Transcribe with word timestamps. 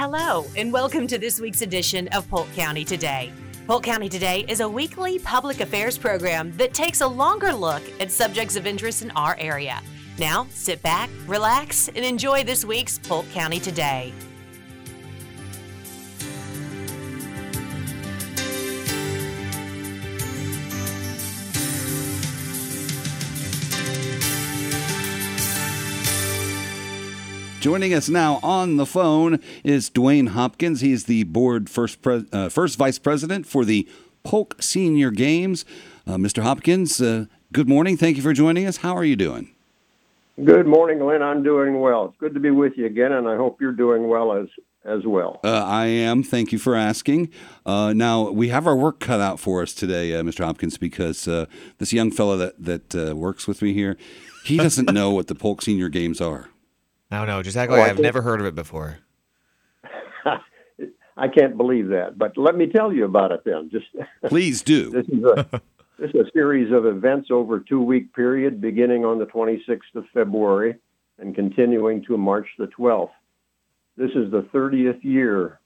Hello, 0.00 0.46
and 0.56 0.72
welcome 0.72 1.08
to 1.08 1.18
this 1.18 1.40
week's 1.40 1.60
edition 1.60 2.06
of 2.12 2.30
Polk 2.30 2.46
County 2.54 2.84
Today. 2.84 3.32
Polk 3.66 3.82
County 3.82 4.08
Today 4.08 4.44
is 4.46 4.60
a 4.60 4.68
weekly 4.68 5.18
public 5.18 5.58
affairs 5.58 5.98
program 5.98 6.56
that 6.56 6.72
takes 6.72 7.00
a 7.00 7.06
longer 7.08 7.52
look 7.52 7.82
at 8.00 8.12
subjects 8.12 8.54
of 8.54 8.64
interest 8.64 9.02
in 9.02 9.10
our 9.16 9.36
area. 9.40 9.82
Now, 10.16 10.46
sit 10.50 10.80
back, 10.82 11.10
relax, 11.26 11.88
and 11.88 12.04
enjoy 12.04 12.44
this 12.44 12.64
week's 12.64 12.96
Polk 12.96 13.28
County 13.32 13.58
Today. 13.58 14.12
Joining 27.68 27.92
us 27.92 28.08
now 28.08 28.40
on 28.42 28.78
the 28.78 28.86
phone 28.86 29.40
is 29.62 29.90
Dwayne 29.90 30.28
Hopkins. 30.30 30.80
He's 30.80 31.04
the 31.04 31.24
board 31.24 31.68
first 31.68 32.00
pre- 32.00 32.24
uh, 32.32 32.48
first 32.48 32.78
vice 32.78 32.98
president 32.98 33.46
for 33.46 33.62
the 33.62 33.86
Polk 34.22 34.56
Senior 34.58 35.10
Games. 35.10 35.66
Uh, 36.06 36.14
Mr. 36.14 36.42
Hopkins, 36.42 36.98
uh, 37.02 37.26
good 37.52 37.68
morning. 37.68 37.98
Thank 37.98 38.16
you 38.16 38.22
for 38.22 38.32
joining 38.32 38.64
us. 38.64 38.78
How 38.78 38.96
are 38.96 39.04
you 39.04 39.16
doing? 39.16 39.50
Good 40.42 40.66
morning, 40.66 41.06
Lynn. 41.06 41.20
I'm 41.20 41.42
doing 41.42 41.78
well. 41.78 42.06
It's 42.06 42.16
good 42.16 42.32
to 42.32 42.40
be 42.40 42.50
with 42.50 42.78
you 42.78 42.86
again, 42.86 43.12
and 43.12 43.28
I 43.28 43.36
hope 43.36 43.60
you're 43.60 43.72
doing 43.72 44.08
well 44.08 44.32
as 44.32 44.48
as 44.86 45.04
well. 45.04 45.38
Uh, 45.44 45.62
I 45.62 45.88
am. 45.88 46.22
Thank 46.22 46.52
you 46.52 46.58
for 46.58 46.74
asking. 46.74 47.28
Uh, 47.66 47.92
now 47.92 48.30
we 48.30 48.48
have 48.48 48.66
our 48.66 48.76
work 48.76 48.98
cut 48.98 49.20
out 49.20 49.40
for 49.40 49.60
us 49.60 49.74
today, 49.74 50.14
uh, 50.14 50.22
Mr. 50.22 50.42
Hopkins, 50.42 50.78
because 50.78 51.28
uh, 51.28 51.44
this 51.76 51.92
young 51.92 52.12
fellow 52.12 52.38
that 52.38 52.64
that 52.64 52.94
uh, 52.94 53.14
works 53.14 53.46
with 53.46 53.60
me 53.60 53.74
here, 53.74 53.98
he 54.42 54.56
doesn't 54.56 54.90
know 54.94 55.10
what 55.10 55.26
the 55.26 55.34
Polk 55.34 55.60
Senior 55.60 55.90
Games 55.90 56.22
are. 56.22 56.48
No, 57.10 57.24
no, 57.24 57.42
just 57.42 57.56
act 57.56 57.70
Oh, 57.72 57.76
like 57.76 57.86
I 57.86 57.90
I've 57.90 57.96
think- 57.96 58.04
never 58.04 58.22
heard 58.22 58.40
of 58.40 58.46
it 58.46 58.54
before. 58.54 58.98
I 61.16 61.26
can't 61.26 61.56
believe 61.56 61.88
that, 61.88 62.16
but 62.16 62.36
let 62.38 62.54
me 62.56 62.66
tell 62.68 62.92
you 62.92 63.04
about 63.04 63.32
it 63.32 63.40
then. 63.44 63.70
Just 63.72 63.86
Please 64.26 64.62
do. 64.62 64.90
this 64.90 65.06
is 65.08 65.24
a 65.24 65.60
this 65.98 66.10
is 66.10 66.26
a 66.28 66.30
series 66.32 66.72
of 66.72 66.86
events 66.86 67.28
over 67.32 67.56
a 67.56 67.64
two 67.64 67.80
week 67.82 68.14
period, 68.14 68.60
beginning 68.60 69.04
on 69.04 69.18
the 69.18 69.26
26th 69.26 69.80
of 69.96 70.04
February 70.14 70.76
and 71.18 71.34
continuing 71.34 72.04
to 72.04 72.16
March 72.16 72.46
the 72.58 72.66
12th. 72.68 73.10
This 73.96 74.10
is 74.10 74.30
the 74.30 74.42
30th 74.54 75.02
year, 75.02 75.58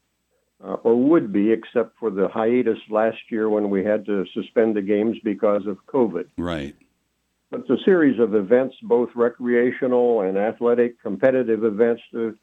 uh, 0.65 0.73
or 0.85 0.97
would 1.11 1.35
be, 1.35 1.53
except 1.53 1.99
for 1.99 2.09
the 2.11 2.29
hiatus 2.29 2.79
last 2.89 3.19
year 3.29 3.51
when 3.51 3.69
we 3.69 3.85
had 3.85 4.07
to 4.07 4.25
suspend 4.33 4.75
the 4.75 4.81
games 4.81 5.19
because 5.23 5.67
of 5.67 5.77
COVID. 5.87 6.29
Right. 6.39 6.75
It's 7.53 7.69
a 7.69 7.85
series 7.85 8.19
of 8.19 8.35
events, 8.35 8.77
both 8.83 9.11
recreational 9.15 10.23
and 10.23 10.39
athletic, 10.39 11.01
competitive 11.03 11.65
events 11.65 12.03
to 12.13 12.37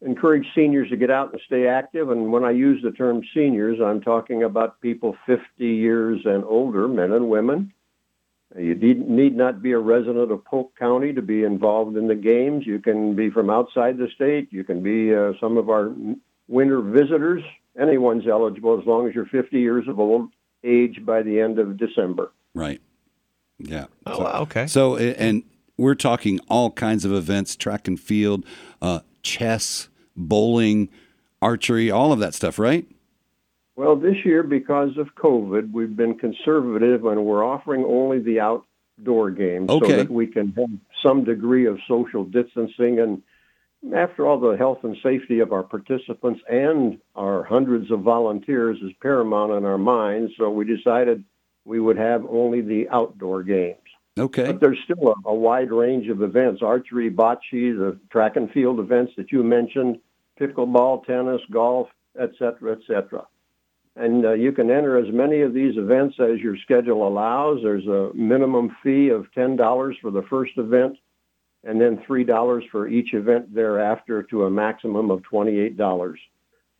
encourage 0.00 0.46
seniors 0.54 0.88
to 0.88 0.96
get 0.96 1.10
out 1.10 1.32
and 1.32 1.40
stay 1.44 1.66
active. 1.66 2.10
And 2.10 2.32
when 2.32 2.42
I 2.44 2.52
use 2.52 2.82
the 2.82 2.92
term 2.92 3.22
seniors, 3.34 3.80
I'm 3.84 4.00
talking 4.00 4.42
about 4.42 4.80
people 4.80 5.14
50 5.26 5.42
years 5.58 6.20
and 6.24 6.42
older, 6.44 6.88
men 6.88 7.12
and 7.12 7.28
women. 7.28 7.72
You 8.58 8.74
need 8.74 9.36
not 9.36 9.62
be 9.62 9.72
a 9.72 9.78
resident 9.78 10.32
of 10.32 10.44
Polk 10.44 10.76
County 10.76 11.12
to 11.12 11.22
be 11.22 11.44
involved 11.44 11.96
in 11.96 12.08
the 12.08 12.16
games. 12.16 12.66
You 12.66 12.80
can 12.80 13.14
be 13.14 13.30
from 13.30 13.50
outside 13.50 13.98
the 13.98 14.08
state. 14.14 14.48
You 14.50 14.64
can 14.64 14.82
be 14.82 15.14
uh, 15.14 15.34
some 15.38 15.56
of 15.56 15.68
our 15.68 15.92
winter 16.48 16.80
visitors. 16.80 17.44
Anyone's 17.78 18.26
eligible 18.26 18.80
as 18.80 18.86
long 18.86 19.06
as 19.06 19.14
you're 19.14 19.26
50 19.26 19.60
years 19.60 19.86
of 19.86 20.00
old 20.00 20.30
age 20.64 21.04
by 21.04 21.22
the 21.22 21.40
end 21.40 21.58
of 21.58 21.76
December. 21.76 22.32
Right. 22.54 22.80
Yeah. 23.60 23.86
Oh, 24.06 24.16
So- 24.18 24.24
wow, 24.24 24.40
okay. 24.42 24.66
So, 24.66 24.96
and 24.96 25.42
we're 25.76 25.94
talking 25.94 26.40
all 26.48 26.70
kinds 26.70 27.04
of 27.04 27.12
events: 27.12 27.56
track 27.56 27.86
and 27.88 27.98
field, 27.98 28.44
uh, 28.82 29.00
chess, 29.22 29.88
bowling, 30.16 30.88
archery, 31.42 31.90
all 31.90 32.12
of 32.12 32.18
that 32.20 32.34
stuff. 32.34 32.58
Right. 32.58 32.86
Well, 33.76 33.96
this 33.96 34.24
year, 34.26 34.42
because 34.42 34.98
of 34.98 35.14
COVID, 35.14 35.72
we've 35.72 35.96
been 35.96 36.18
conservative 36.18 37.06
and 37.06 37.24
we're 37.24 37.42
offering 37.44 37.82
only 37.84 38.18
the 38.18 38.38
outdoor 38.40 39.30
games 39.30 39.70
Okay. 39.70 39.88
so 39.88 39.96
that 39.96 40.10
we 40.10 40.26
can 40.26 40.52
have 40.52 40.68
some 41.02 41.24
degree 41.24 41.64
of 41.66 41.78
social 41.88 42.24
distancing. 42.24 42.98
And 43.00 43.22
after 43.94 44.26
all, 44.26 44.38
the 44.38 44.56
health 44.58 44.80
and 44.84 44.98
safety 45.02 45.40
of 45.40 45.54
our 45.54 45.62
participants 45.62 46.42
and 46.50 46.98
our 47.16 47.42
hundreds 47.44 47.90
of 47.90 48.00
volunteers 48.00 48.76
is 48.82 48.92
paramount 49.00 49.52
in 49.52 49.64
our 49.64 49.78
minds. 49.78 50.32
So 50.36 50.50
we 50.50 50.66
decided 50.66 51.24
we 51.64 51.80
would 51.80 51.96
have 51.96 52.24
only 52.28 52.60
the 52.60 52.88
outdoor 52.88 53.42
games. 53.42 53.76
Okay. 54.18 54.46
But 54.46 54.60
there's 54.60 54.78
still 54.84 55.14
a, 55.24 55.28
a 55.28 55.34
wide 55.34 55.70
range 55.70 56.08
of 56.08 56.22
events 56.22 56.62
archery, 56.62 57.10
bocce, 57.10 57.38
the 57.50 57.98
track 58.10 58.36
and 58.36 58.50
field 58.50 58.80
events 58.80 59.12
that 59.16 59.32
you 59.32 59.42
mentioned, 59.42 59.98
pickleball, 60.38 61.04
tennis, 61.04 61.40
golf, 61.50 61.88
et 62.18 62.30
cetera, 62.38 62.72
et 62.72 62.80
cetera. 62.86 63.26
And 63.96 64.24
uh, 64.24 64.32
you 64.32 64.52
can 64.52 64.70
enter 64.70 64.96
as 64.98 65.12
many 65.12 65.40
of 65.42 65.52
these 65.52 65.76
events 65.76 66.16
as 66.20 66.40
your 66.40 66.56
schedule 66.56 67.06
allows. 67.06 67.60
There's 67.62 67.86
a 67.86 68.10
minimum 68.14 68.76
fee 68.82 69.08
of 69.08 69.26
$10 69.36 70.00
for 70.00 70.10
the 70.10 70.22
first 70.22 70.52
event 70.56 70.96
and 71.64 71.80
then 71.80 71.98
$3 72.08 72.70
for 72.70 72.88
each 72.88 73.12
event 73.12 73.54
thereafter 73.54 74.22
to 74.24 74.44
a 74.44 74.50
maximum 74.50 75.10
of 75.10 75.20
$28. 75.22 76.14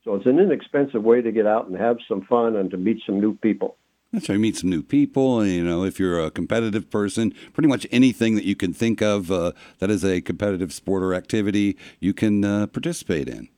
So 0.05 0.15
it's 0.15 0.27
an 0.27 0.39
inexpensive 0.39 1.03
way 1.03 1.21
to 1.21 1.33
get 1.33 1.47
out 1.47 1.69
and 1.69 1.77
have 1.77 1.99
some 2.09 2.23
fun 2.23 2.57
and 2.57 2.71
to 2.71 2.79
meet 2.79 3.03
some 3.05 3.21
new 3.21 3.37
people. 3.37 3.77
That's 4.12 4.28
right. 4.28 4.34
you 4.34 4.41
meet 4.41 4.56
some 4.56 4.71
new 4.71 4.82
people. 4.82 5.41
and, 5.41 5.50
You 5.50 5.65
know, 5.65 5.84
if 5.84 6.00
you're 6.00 6.21
a 6.21 6.31
competitive 6.31 6.91
person, 6.91 7.32
pretty 7.53 7.69
much 7.69 7.87
anything 7.91 8.34
that 8.34 8.44
you 8.44 8.56
can 8.56 8.72
think 8.72 9.00
of 9.00 9.31
uh, 9.31 9.53
that 9.78 9.91
is 9.91 10.04
a 10.04 10.21
competitive 10.21 10.72
sport 10.72 11.03
or 11.03 11.15
activity, 11.15 11.76
you 12.00 12.12
can 12.12 12.44
uh, 12.44 12.66
participate 12.66 13.28
in. 13.28 13.49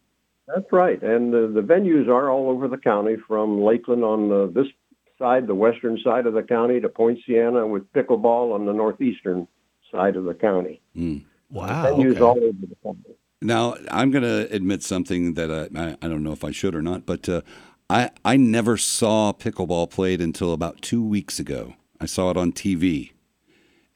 That's 0.46 0.70
right. 0.70 1.02
And 1.02 1.34
uh, 1.34 1.46
the 1.54 1.62
venues 1.62 2.08
are 2.08 2.30
all 2.30 2.50
over 2.50 2.68
the 2.68 2.76
county 2.76 3.16
from 3.26 3.62
Lakeland 3.62 4.04
on 4.04 4.28
the, 4.28 4.52
this 4.54 4.66
side, 5.18 5.46
the 5.46 5.54
western 5.54 5.98
side 6.04 6.26
of 6.26 6.34
the 6.34 6.42
county, 6.42 6.80
to 6.80 6.88
Poinciana 6.88 7.66
with 7.66 7.91
pickleball 7.92 8.54
on 8.54 8.66
the 8.66 8.72
northeastern 8.72 9.48
side 9.91 10.16
of 10.16 10.24
the 10.24 10.34
county. 10.34 10.82
Wow. 11.50 11.84
venues 11.84 12.12
okay. 12.12 12.20
all 12.20 12.36
over 12.36 12.52
the 12.60 12.76
county. 12.82 13.16
Now, 13.41 13.76
I'm 13.91 14.10
going 14.10 14.22
to 14.22 14.52
admit 14.54 14.82
something 14.82 15.34
that 15.34 15.50
I, 15.50 15.80
I, 15.80 15.96
I 16.02 16.08
don't 16.08 16.22
know 16.22 16.32
if 16.32 16.44
I 16.44 16.52
should 16.52 16.74
or 16.74 16.82
not, 16.82 17.06
but 17.06 17.28
uh, 17.28 17.42
I, 17.92 18.10
I 18.25 18.38
never 18.38 18.78
saw 18.78 19.34
pickleball 19.34 19.91
played 19.91 20.22
until 20.22 20.54
about 20.54 20.80
two 20.80 21.04
weeks 21.04 21.38
ago. 21.38 21.75
I 22.00 22.06
saw 22.06 22.30
it 22.30 22.38
on 22.38 22.53
TV. 22.53 23.12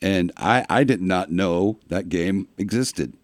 And 0.02 0.32
I, 0.36 0.66
I 0.68 0.84
did 0.84 1.00
not 1.00 1.32
know 1.32 1.78
that 1.88 2.10
game 2.10 2.48
existed. 2.58 3.14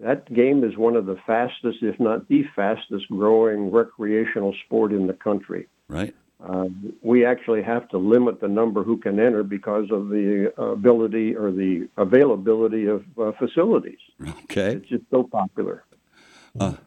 That 0.00 0.32
game 0.34 0.64
is 0.64 0.76
one 0.76 0.96
of 0.96 1.06
the 1.06 1.16
fastest, 1.24 1.78
if 1.82 2.00
not 2.00 2.26
the 2.26 2.42
fastest 2.56 3.06
growing 3.10 3.70
recreational 3.70 4.56
sport 4.64 4.92
in 4.92 5.06
the 5.06 5.12
country. 5.12 5.68
Right? 5.86 6.12
Uh, 6.44 6.66
we 7.00 7.24
actually 7.24 7.62
have 7.62 7.88
to 7.90 7.98
limit 7.98 8.40
the 8.40 8.48
number 8.48 8.82
who 8.82 8.96
can 8.96 9.20
enter 9.20 9.44
because 9.44 9.88
of 9.92 10.08
the 10.08 10.52
ability 10.60 11.36
or 11.36 11.52
the 11.52 11.88
availability 11.96 12.86
of 12.86 13.04
uh, 13.20 13.30
facilities. 13.38 14.00
Okay. 14.44 14.72
It's 14.72 14.88
just 14.88 15.04
so 15.12 15.22
popular. 15.22 15.84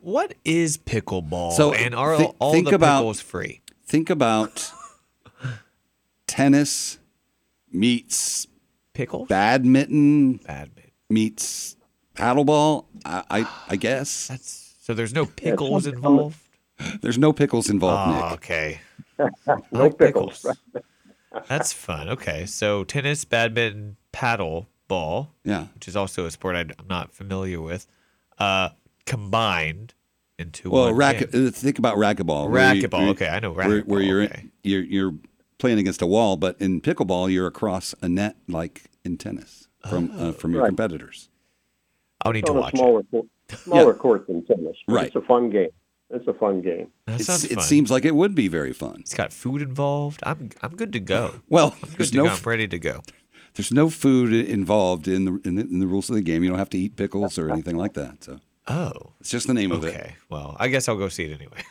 What 0.01 0.33
is 0.45 0.77
pickleball? 0.77 1.51
So, 1.53 1.73
and 1.73 1.95
are 1.95 2.17
thi- 2.17 2.31
all 2.39 2.51
think 2.53 2.69
the 2.69 2.75
about- 2.75 2.99
pickles 2.99 3.21
free? 3.21 3.61
Think 3.85 4.09
about 4.09 4.71
tennis 6.27 6.99
meets 7.71 8.47
pickle, 8.93 9.25
badminton 9.25 10.37
Badminton. 10.37 10.91
meets 11.09 11.75
paddleball. 12.15 12.85
I, 13.05 13.23
I, 13.29 13.47
I 13.69 13.75
guess 13.75 14.27
That's 14.27 14.75
so. 14.81 14.93
There's 14.93 15.13
no 15.13 15.25
pickles 15.25 15.85
involved. 15.85 16.37
there's 17.01 17.17
no 17.17 17.33
pickles 17.33 17.69
involved, 17.69 18.15
Oh, 18.17 18.23
Nick. 18.29 18.33
okay. 18.33 18.81
No 19.71 19.85
I 19.85 19.89
pickles. 19.89 20.45
That's 21.47 21.71
fun. 21.73 22.09
Okay, 22.09 22.45
so 22.45 22.83
tennis, 22.83 23.25
badminton, 23.25 23.97
paddle 24.11 24.69
ball, 24.87 25.31
Yeah. 25.43 25.67
which 25.75 25.87
is 25.87 25.95
also 25.95 26.25
a 26.25 26.31
sport 26.31 26.55
I, 26.55 26.61
am 26.61 26.71
not 26.89 27.13
familiar 27.13 27.61
with, 27.61 27.85
uh, 28.39 28.69
combined 29.05 29.93
into 30.39 30.69
Well, 30.69 30.85
one 30.85 30.95
racket. 30.95 31.31
game. 31.31 31.47
uh, 31.47 31.51
Think 31.51 31.79
about 31.79 31.97
racquetball. 31.97 32.49
where 32.49 32.73
you- 32.75 32.81
Racquetball, 32.87 33.09
okay, 33.09 33.27
I 33.27 33.39
know 33.39 33.51
Where, 33.51 33.81
where 33.81 34.01
you're, 34.01 34.23
okay. 34.23 34.45
you're 34.63 34.83
you're 34.83 35.13
playing 35.59 35.79
against 35.79 36.01
a 36.01 36.07
wall, 36.07 36.35
but 36.37 36.59
in 36.59 36.81
pickleball, 36.81 37.31
you're 37.31 37.47
across 37.47 37.93
a 38.01 38.09
net 38.09 38.35
like 38.47 38.83
in 39.05 39.17
tennis 39.17 39.67
from 39.89 40.11
uh, 40.17 40.31
from 40.31 40.51
your 40.53 40.61
Right. 40.63 40.67
competitors. 40.69 41.29
I'll 42.25 42.31
need 42.31 42.39
It's 42.39 42.47
to 42.47 42.53
on 42.53 42.57
a 42.57 42.61
watch 42.61 42.73
it. 42.73 42.77
smaller, 42.77 43.03
court, 43.03 43.25
smaller 43.49 43.93
court 43.93 44.27
than 44.27 44.45
tennis. 44.45 44.77
Right. 44.87 45.07
It's 45.07 45.15
a 45.15 45.21
fun 45.21 45.49
game. 45.49 45.69
It's 46.09 46.27
a 46.27 46.33
fun 46.33 46.61
game. 46.61 46.87
That 47.05 47.15
It's, 47.15 47.25
sounds 47.25 47.43
it 47.45 47.61
seems 47.61 47.89
like 47.91 48.05
it 48.05 48.15
would 48.15 48.35
be 48.35 48.47
very 48.47 48.71
fun. 48.73 48.97
it's 48.99 49.13
got 49.13 49.33
food 49.33 49.61
involved. 49.61 50.19
I'm 50.23 50.49
I'm 50.61 50.75
good 50.75 50.93
to 50.93 50.99
go. 50.99 51.35
Well, 51.49 51.75
I'm 51.83 51.89
good 51.89 51.97
there's 51.99 52.11
to 52.11 52.17
no 52.17 52.23
go. 52.25 52.29
I'm 52.31 52.43
ready 52.45 52.67
to 52.67 52.79
go. 52.79 53.01
there's 53.55 53.71
no 53.71 53.89
food 53.89 54.33
involved 54.33 55.07
in 55.07 55.25
the, 55.25 55.41
in 55.43 55.55
the 55.55 55.61
in 55.63 55.79
the 55.79 55.87
rules 55.87 56.09
of 56.09 56.15
the 56.15 56.21
game. 56.21 56.43
You 56.43 56.49
don't 56.49 56.59
have 56.59 56.69
to 56.71 56.77
eat 56.77 56.95
pickles 56.95 57.37
or 57.37 57.49
anything 57.51 57.77
like 57.77 57.93
that. 57.93 58.23
So 58.23 58.39
Oh, 58.67 58.91
it's 59.19 59.29
just 59.29 59.47
the 59.47 59.53
name 59.53 59.71
of 59.71 59.83
it. 59.83 59.95
okay. 59.95 60.15
Well, 60.29 60.55
I 60.59 60.67
guess 60.69 60.87
I'll 60.87 60.97
go 60.97 61.09
see 61.09 61.25
it 61.25 61.39
anyway. 61.39 61.63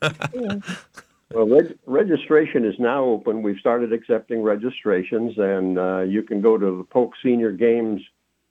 Well, 1.34 1.46
reg- 1.46 1.78
registration 1.84 2.64
is 2.64 2.76
now 2.78 3.04
open. 3.04 3.42
We've 3.42 3.58
started 3.58 3.92
accepting 3.92 4.42
registrations, 4.42 5.34
and 5.36 5.78
uh, 5.78 6.00
you 6.00 6.22
can 6.22 6.40
go 6.40 6.56
to 6.56 6.78
the 6.78 6.84
Polk 6.84 7.12
Senior 7.22 7.52
Games 7.52 8.00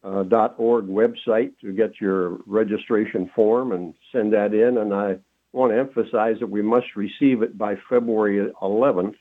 uh, 0.03 0.23
.org 0.57 0.85
website 0.87 1.53
to 1.61 1.73
get 1.73 1.99
your 1.99 2.37
registration 2.45 3.31
form 3.35 3.71
and 3.71 3.95
send 4.11 4.31
that 4.33 4.53
in. 4.53 4.77
And 4.77 4.93
I 4.93 5.17
want 5.53 5.71
to 5.73 5.79
emphasize 5.79 6.37
that 6.39 6.49
we 6.49 6.61
must 6.61 6.95
receive 6.95 7.41
it 7.41 7.57
by 7.57 7.77
February 7.89 8.51
11th 8.61 9.15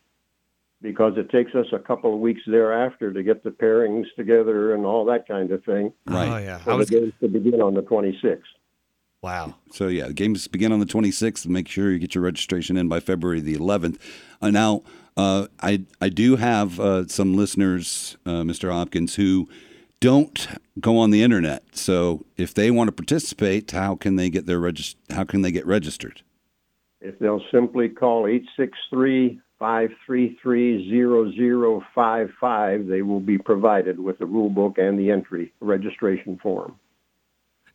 because 0.83 1.15
it 1.17 1.31
takes 1.31 1.55
us 1.55 1.67
a 1.73 1.79
couple 1.79 2.13
of 2.15 2.21
weeks 2.21 2.41
thereafter 2.47 3.13
to 3.13 3.23
get 3.23 3.43
the 3.43 3.51
pairings 3.51 4.05
together 4.17 4.75
and 4.75 4.85
all 4.85 5.05
that 5.07 5.27
kind 5.27 5.51
of 5.51 5.65
thing. 5.65 5.93
Right. 6.07 6.29
Oh 6.29 6.37
yeah. 6.39 6.61
I 6.67 6.75
was 6.75 6.89
the 6.89 7.01
games 7.01 7.13
to 7.21 7.29
begin 7.29 7.61
on 7.61 7.75
the 7.75 7.83
26th. 7.83 8.41
wow. 9.23 9.55
So 9.73 9.89
yeah, 9.89 10.07
the 10.09 10.13
games 10.15 10.47
begin 10.49 10.73
on 10.73 10.81
the 10.81 10.87
26th. 10.87 11.47
Make 11.47 11.69
sure 11.69 11.91
you 11.91 11.99
get 11.99 12.15
your 12.15 12.25
registration 12.25 12.77
in 12.77 12.89
by 12.89 13.01
February 13.01 13.41
the 13.41 13.57
11th. 13.57 13.99
Uh, 14.41 14.51
now, 14.51 14.83
uh, 15.17 15.47
I 15.61 15.83
I 16.01 16.11
do 16.11 16.37
have 16.37 16.79
uh, 16.79 17.07
some 17.07 17.35
listeners, 17.37 18.17
uh, 18.27 18.43
Mr. 18.43 18.71
Hopkins, 18.71 19.15
who 19.15 19.49
don't 19.99 20.47
go 20.79 20.99
on 20.99 21.11
the 21.11 21.23
internet. 21.23 21.63
So 21.75 22.27
if 22.37 22.53
they 22.53 22.71
want 22.71 22.89
to 22.89 22.93
participate, 22.93 23.71
how 23.71 23.97
can 23.97 24.17
they 24.17 24.29
get 24.29 24.45
their 24.45 24.61
regis- 24.61 24.95
How 25.11 25.25
can 25.25 25.41
they 25.41 25.51
get 25.51 25.67
registered? 25.67 26.21
If 27.01 27.19
they'll 27.19 27.43
simply 27.51 27.89
call 27.89 28.27
863 28.27 29.41
533 29.59 30.91
0055, 31.95 32.87
they 32.87 33.03
will 33.03 33.21
be 33.21 33.39
provided 33.39 33.99
with 33.99 34.19
the 34.19 34.27
rule 34.27 34.51
book 34.51 34.79
and 34.79 34.99
the 34.99 35.11
entry 35.11 35.53
registration 35.61 36.39
form. 36.43 36.79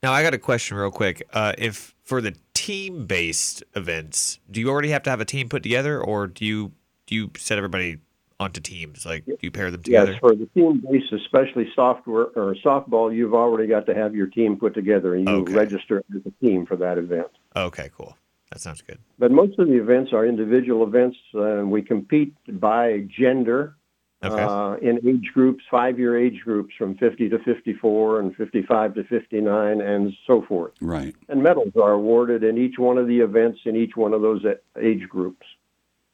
Now 0.04 0.12
I 0.14 0.24
got 0.24 0.34
a 0.34 0.40
question 0.40 0.78
real 0.78 0.92
quick. 0.92 1.28
Uh, 1.32 1.54
if 1.58 1.96
for 2.04 2.22
the 2.22 2.36
team-based 2.54 3.64
events, 3.76 4.40
do 4.50 4.60
you 4.60 4.70
already 4.70 4.90
have 4.90 5.04
to 5.04 5.10
have 5.10 5.22
a 5.22 5.26
team 5.26 5.50
put 5.50 5.64
together, 5.64 6.02
or 6.02 6.28
do 6.28 6.46
you 6.46 6.72
do 7.08 7.16
you 7.16 7.32
set 7.38 7.58
everybody 7.58 7.98
onto 8.40 8.60
teams? 8.60 9.06
Like, 9.06 9.26
do 9.26 9.38
you 9.42 9.52
pair 9.52 9.70
them 9.70 9.84
together? 9.84 10.14
Yes, 10.14 10.20
for 10.20 10.36
the 10.36 10.48
team-based, 10.56 11.14
especially 11.14 11.72
software 11.76 12.28
or 12.36 12.56
softball, 12.66 13.16
you've 13.16 13.36
already 13.36 13.68
got 13.68 13.86
to 13.86 13.94
have 13.94 14.16
your 14.16 14.28
team 14.28 14.58
put 14.58 14.74
together 14.74 15.14
and 15.16 15.26
you 15.26 15.36
Okay. 15.42 15.54
register 15.54 16.04
as 16.16 16.22
a 16.26 16.32
team 16.44 16.66
for 16.66 16.76
that 16.78 16.98
event. 16.98 17.28
Okay, 17.56 17.92
cool. 17.96 18.18
That 18.52 18.60
sounds 18.60 18.82
good. 18.82 19.00
But 19.18 19.32
most 19.32 19.58
of 19.60 19.68
the 19.68 19.76
events 19.82 20.12
are 20.14 20.26
individual 20.26 20.86
events. 20.86 21.18
Uh, 21.34 21.64
we 21.66 21.82
compete 21.82 22.34
by 22.60 23.08
gender 23.10 23.76
Okay. 24.24 24.44
uh, 24.44 24.74
in 24.88 25.00
age 25.08 25.32
groups, 25.34 25.64
five-year 25.72 26.16
age 26.16 26.42
groups 26.44 26.76
from 26.78 26.96
50 26.96 27.30
to 27.30 27.40
54 27.40 28.20
and 28.20 28.36
55 28.36 28.94
to 28.94 29.04
59 29.06 29.82
and 29.82 30.14
so 30.28 30.44
forth. 30.44 30.74
Right. 30.80 31.16
And 31.28 31.42
medals 31.42 31.72
are 31.82 31.94
awarded 31.94 32.44
in 32.44 32.56
each 32.60 32.78
one 32.78 33.00
of 33.00 33.08
the 33.08 33.20
events 33.22 33.62
in 33.66 33.76
each 33.76 33.96
one 33.96 34.14
of 34.14 34.22
those 34.22 34.44
age 34.80 35.10
groups. 35.10 35.48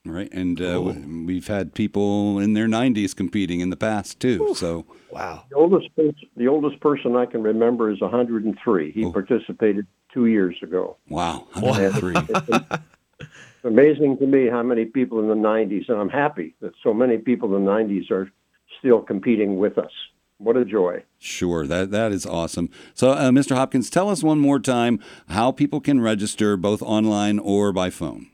Right. 0.05 0.31
And 0.31 0.61
uh, 0.61 0.75
w- 0.75 1.25
we've 1.25 1.47
had 1.47 1.73
people 1.73 2.39
in 2.39 2.53
their 2.53 2.67
90s 2.67 3.13
competing 3.13 3.59
in 3.59 3.71
the 3.71 3.75
past 3.75 4.21
too. 4.21 4.53
So 4.55 4.85
wow. 5.11 5.43
The 5.49 5.57
oldest 5.57 5.89
the 6.37 6.47
oldest 6.47 6.79
person 6.79 7.17
I 7.17 7.25
can 7.25 7.43
remember 7.43 7.91
is 7.91 7.99
103. 7.99 8.91
He 8.93 9.03
Oh. 9.03 9.11
participated 9.11 9.85
two 10.17 10.25
years 10.25 10.57
ago. 10.63 10.97
wow, 11.09 11.47
103. 11.53 12.77
It's 13.19 13.65
amazing 13.65 14.19
to 14.19 14.27
me 14.27 14.47
how 14.47 14.61
many 14.61 14.85
people 14.85 15.19
in 15.19 15.27
the 15.27 15.33
90s, 15.33 15.89
and 15.89 15.99
I'm 15.99 16.09
happy 16.09 16.53
that 16.61 16.73
so 16.83 16.93
many 16.93 17.17
people 17.17 17.55
in 17.55 17.65
the 17.65 17.71
90s 17.71 18.11
are 18.11 18.31
still 18.77 19.01
competing 19.01 19.57
with 19.57 19.79
us. 19.79 19.89
What 20.37 20.55
a 20.55 20.63
joy. 20.63 21.03
Sure, 21.17 21.65
that 21.65 21.89
that 21.89 22.11
is 22.11 22.27
awesome. 22.27 22.69
So, 22.93 23.13
uh, 23.13 23.31
Mr. 23.31 23.55
Hopkins, 23.55 23.89
tell 23.89 24.09
us 24.09 24.21
one 24.21 24.37
more 24.37 24.59
time 24.59 24.99
how 25.29 25.51
people 25.51 25.81
can 25.81 25.99
register 25.99 26.55
both 26.55 26.83
online 26.83 27.39
or 27.39 27.73
by 27.73 27.89
phone. 27.89 28.27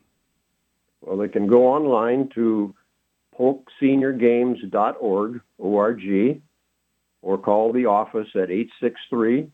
Well, 1.00 1.16
they 1.18 1.30
can 1.30 1.48
go 1.48 1.68
online 1.68 2.28
to 2.36 2.76
polkseniorgames.org, 3.40 5.42
O-R-G, 5.60 6.42
or 7.22 7.38
call 7.38 7.72
the 7.72 7.86
office 7.86 8.28
at 8.36 8.52
863 8.52 9.50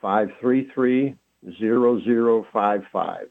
533 0.00 1.16
0055. 1.58 3.28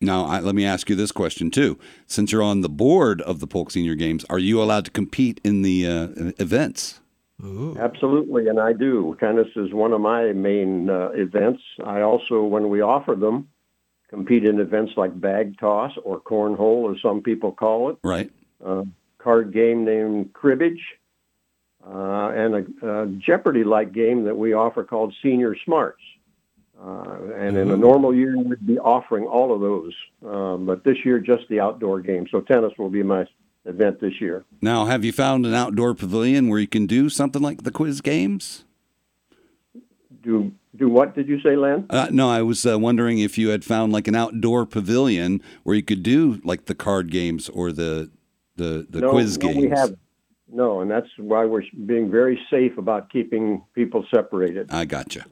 Now, 0.00 0.24
I, 0.26 0.40
let 0.40 0.54
me 0.54 0.64
ask 0.66 0.90
you 0.90 0.96
this 0.96 1.12
question 1.12 1.50
too. 1.50 1.78
Since 2.06 2.32
you're 2.32 2.42
on 2.42 2.60
the 2.60 2.68
board 2.68 3.22
of 3.22 3.40
the 3.40 3.46
Polk 3.46 3.70
Senior 3.70 3.94
Games, 3.94 4.24
are 4.28 4.38
you 4.38 4.62
allowed 4.62 4.84
to 4.86 4.90
compete 4.90 5.40
in 5.44 5.62
the 5.62 5.86
uh, 5.86 6.08
events? 6.38 7.00
Ooh. 7.42 7.76
Absolutely, 7.78 8.48
and 8.48 8.60
I 8.60 8.72
do. 8.72 9.16
Tennis 9.18 9.48
is 9.56 9.72
one 9.72 9.92
of 9.92 10.00
my 10.00 10.32
main 10.32 10.88
uh, 10.90 11.08
events. 11.14 11.62
I 11.84 12.00
also, 12.02 12.42
when 12.44 12.68
we 12.68 12.80
offer 12.80 13.14
them, 13.14 13.48
compete 14.08 14.44
in 14.44 14.60
events 14.60 14.92
like 14.96 15.18
bag 15.20 15.58
toss 15.58 15.92
or 16.04 16.20
cornhole, 16.20 16.94
as 16.94 17.00
some 17.02 17.22
people 17.22 17.50
call 17.52 17.90
it, 17.90 17.96
Right. 18.04 18.30
a 18.64 18.84
card 19.18 19.52
game 19.52 19.84
named 19.84 20.32
cribbage, 20.32 20.80
uh, 21.86 22.28
and 22.34 22.54
a, 22.54 23.02
a 23.02 23.06
Jeopardy-like 23.06 23.92
game 23.92 24.24
that 24.24 24.36
we 24.36 24.52
offer 24.52 24.84
called 24.84 25.14
Senior 25.22 25.56
Smarts. 25.64 26.02
Uh, 26.84 27.32
and 27.36 27.56
in 27.56 27.70
a 27.70 27.76
normal 27.76 28.14
year, 28.14 28.36
we'd 28.36 28.66
be 28.66 28.78
offering 28.78 29.24
all 29.24 29.54
of 29.54 29.60
those, 29.60 29.94
uh, 30.26 30.56
but 30.56 30.84
this 30.84 30.98
year 31.02 31.18
just 31.18 31.44
the 31.48 31.58
outdoor 31.58 32.00
game. 32.00 32.26
So 32.30 32.42
tennis 32.42 32.72
will 32.76 32.90
be 32.90 33.02
my 33.02 33.24
event 33.64 34.00
this 34.00 34.20
year. 34.20 34.44
Now, 34.60 34.84
have 34.84 35.02
you 35.02 35.12
found 35.12 35.46
an 35.46 35.54
outdoor 35.54 35.94
pavilion 35.94 36.48
where 36.48 36.58
you 36.58 36.66
can 36.66 36.86
do 36.86 37.08
something 37.08 37.40
like 37.40 37.62
the 37.62 37.70
quiz 37.70 38.02
games? 38.02 38.64
Do 40.22 40.52
do 40.76 40.88
what 40.90 41.14
did 41.14 41.26
you 41.28 41.40
say, 41.40 41.56
Len? 41.56 41.86
Uh, 41.88 42.08
no, 42.10 42.28
I 42.28 42.42
was 42.42 42.66
uh, 42.66 42.78
wondering 42.78 43.18
if 43.18 43.38
you 43.38 43.48
had 43.48 43.64
found 43.64 43.92
like 43.92 44.06
an 44.06 44.14
outdoor 44.14 44.66
pavilion 44.66 45.40
where 45.62 45.76
you 45.76 45.82
could 45.82 46.02
do 46.02 46.40
like 46.44 46.66
the 46.66 46.74
card 46.74 47.10
games 47.10 47.48
or 47.48 47.72
the 47.72 48.10
the, 48.56 48.86
the 48.90 49.00
no, 49.00 49.10
quiz 49.10 49.38
no, 49.38 49.48
games. 49.48 49.56
we 49.62 49.68
haven't. 49.70 49.98
No, 50.52 50.80
and 50.80 50.90
that's 50.90 51.08
why 51.16 51.46
we're 51.46 51.62
being 51.86 52.10
very 52.10 52.38
safe 52.50 52.76
about 52.76 53.10
keeping 53.10 53.64
people 53.74 54.04
separated. 54.14 54.70
I 54.70 54.84
gotcha. 54.84 55.24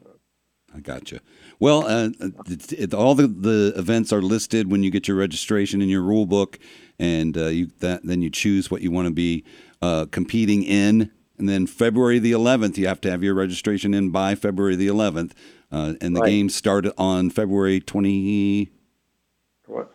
I 0.75 0.79
gotcha. 0.79 1.19
Well, 1.63 1.87
uh, 1.87 2.09
it, 2.47 2.73
it, 2.73 2.93
all 2.93 3.15
the, 3.15 3.25
the 3.25 3.71
events 3.77 4.11
are 4.11 4.21
listed 4.21 4.69
when 4.69 4.83
you 4.83 4.91
get 4.91 5.07
your 5.07 5.15
registration 5.15 5.81
in 5.81 5.87
your 5.87 6.01
rule 6.01 6.25
book, 6.25 6.59
and 6.99 7.37
uh, 7.37 7.45
you 7.45 7.67
that, 7.79 8.03
then 8.03 8.21
you 8.21 8.29
choose 8.29 8.69
what 8.69 8.81
you 8.81 8.91
want 8.91 9.07
to 9.07 9.13
be 9.13 9.45
uh, 9.81 10.07
competing 10.11 10.63
in. 10.63 11.09
And 11.37 11.47
then 11.47 11.65
February 11.65 12.19
the 12.19 12.33
11th, 12.33 12.75
you 12.75 12.87
have 12.87 12.99
to 12.99 13.09
have 13.11 13.23
your 13.23 13.33
registration 13.33 13.93
in 13.93 14.09
by 14.09 14.35
February 14.35 14.75
the 14.75 14.87
11th, 14.87 15.31
uh, 15.71 15.93
and 16.01 16.13
the 16.17 16.19
Right. 16.19 16.31
games 16.31 16.53
start 16.53 16.85
on 16.97 17.29
February 17.29 17.79
20, 17.79 18.69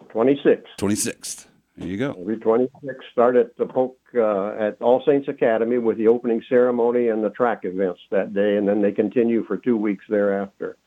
Twenty 0.08 0.40
six. 0.42 0.70
26th. 0.78 1.48
There 1.76 1.86
you 1.86 1.98
go. 1.98 2.16
Every 2.18 2.38
26 2.38 2.94
start 3.12 3.36
at 3.36 3.54
the 3.58 3.66
Polk 3.66 3.98
uh, 4.14 4.52
at 4.52 4.80
All 4.80 5.02
Saints 5.04 5.28
Academy 5.28 5.76
with 5.76 5.98
the 5.98 6.08
opening 6.08 6.42
ceremony 6.48 7.08
and 7.08 7.22
the 7.22 7.28
track 7.28 7.66
events 7.66 8.00
that 8.10 8.32
day, 8.32 8.56
and 8.56 8.66
then 8.66 8.80
they 8.80 8.90
continue 8.90 9.44
for 9.44 9.58
two 9.58 9.76
weeks 9.76 10.06
thereafter. 10.08 10.78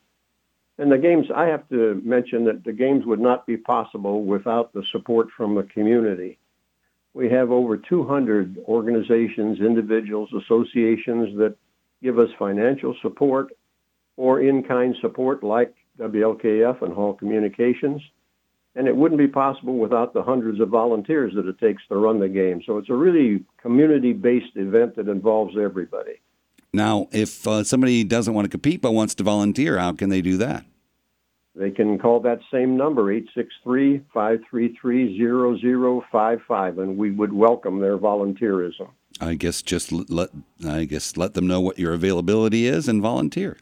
And 0.78 0.92
the 0.92 0.98
games, 0.98 1.28
I 1.36 1.46
have 1.46 1.68
to 1.70 2.02
mention 2.04 2.46
that 2.46 2.64
the 2.64 2.74
games 2.74 3.06
would 3.06 3.20
not 3.20 3.46
be 3.46 3.58
possible 3.58 4.24
without 4.24 4.74
the 4.74 4.84
support 4.92 5.28
from 5.36 5.56
the 5.56 5.64
community. 5.64 6.40
We 7.14 7.30
have 7.30 7.52
over 7.52 7.78
200 7.78 8.58
organizations, 8.68 9.60
individuals, 9.60 10.30
associations 10.34 11.38
that 11.38 11.56
give 12.02 12.18
us 12.18 12.30
financial 12.40 12.96
support 13.02 13.52
or 14.18 14.42
in-kind 14.42 14.96
support 15.02 15.44
like 15.44 15.74
WLKF 16.00 16.82
and 16.82 16.94
Hall 16.94 17.14
Communications 17.14 18.02
and 18.76 18.88
it 18.88 18.96
wouldn't 18.96 19.20
be 19.20 19.28
possible 19.28 19.78
without 19.78 20.14
the 20.14 20.24
hundreds 20.24 20.60
of 20.60 20.70
volunteers 20.70 21.34
that 21.36 21.48
it 21.48 21.60
takes 21.60 21.86
to 21.88 21.96
run 21.96 22.20
the 22.20 22.30
game. 22.30 22.62
So 22.66 22.78
it's 22.78 22.90
a 22.90 22.96
really 22.96 23.44
community-based 23.62 24.56
event 24.56 24.96
that 24.96 25.10
involves 25.10 25.58
everybody. 25.58 26.21
Now, 26.74 27.08
if 27.12 27.46
uh, 27.46 27.64
somebody 27.64 28.04
doesn't 28.04 28.34
want 28.34 28.46
to 28.46 28.50
compete 28.50 28.82
but 28.82 28.94
wants 28.94 29.14
to 29.16 29.24
volunteer, 29.24 29.78
how 29.78 29.94
can 29.94 30.10
they 30.10 30.22
do 30.22 30.38
that? 30.38 30.66
They 31.54 31.70
can 31.70 32.00
call 32.00 32.22
that 32.22 32.40
same 32.50 32.78
number, 32.78 33.14
863-533-0055, 34.16 36.82
and 36.82 36.98
we 36.98 37.12
would 37.12 37.34
welcome 37.34 37.80
their 37.80 37.98
volunteerism. 37.98 38.88
I 39.20 39.34
guess 39.34 39.62
just 39.62 39.92
let 39.92 40.30
I 40.66 40.86
guess 40.86 41.18
let 41.18 41.34
them 41.34 41.46
know 41.46 41.60
what 41.60 41.78
your 41.78 41.94
availability 41.94 42.66
is 42.66 42.88
and 42.88 43.02
volunteer. 43.02 43.58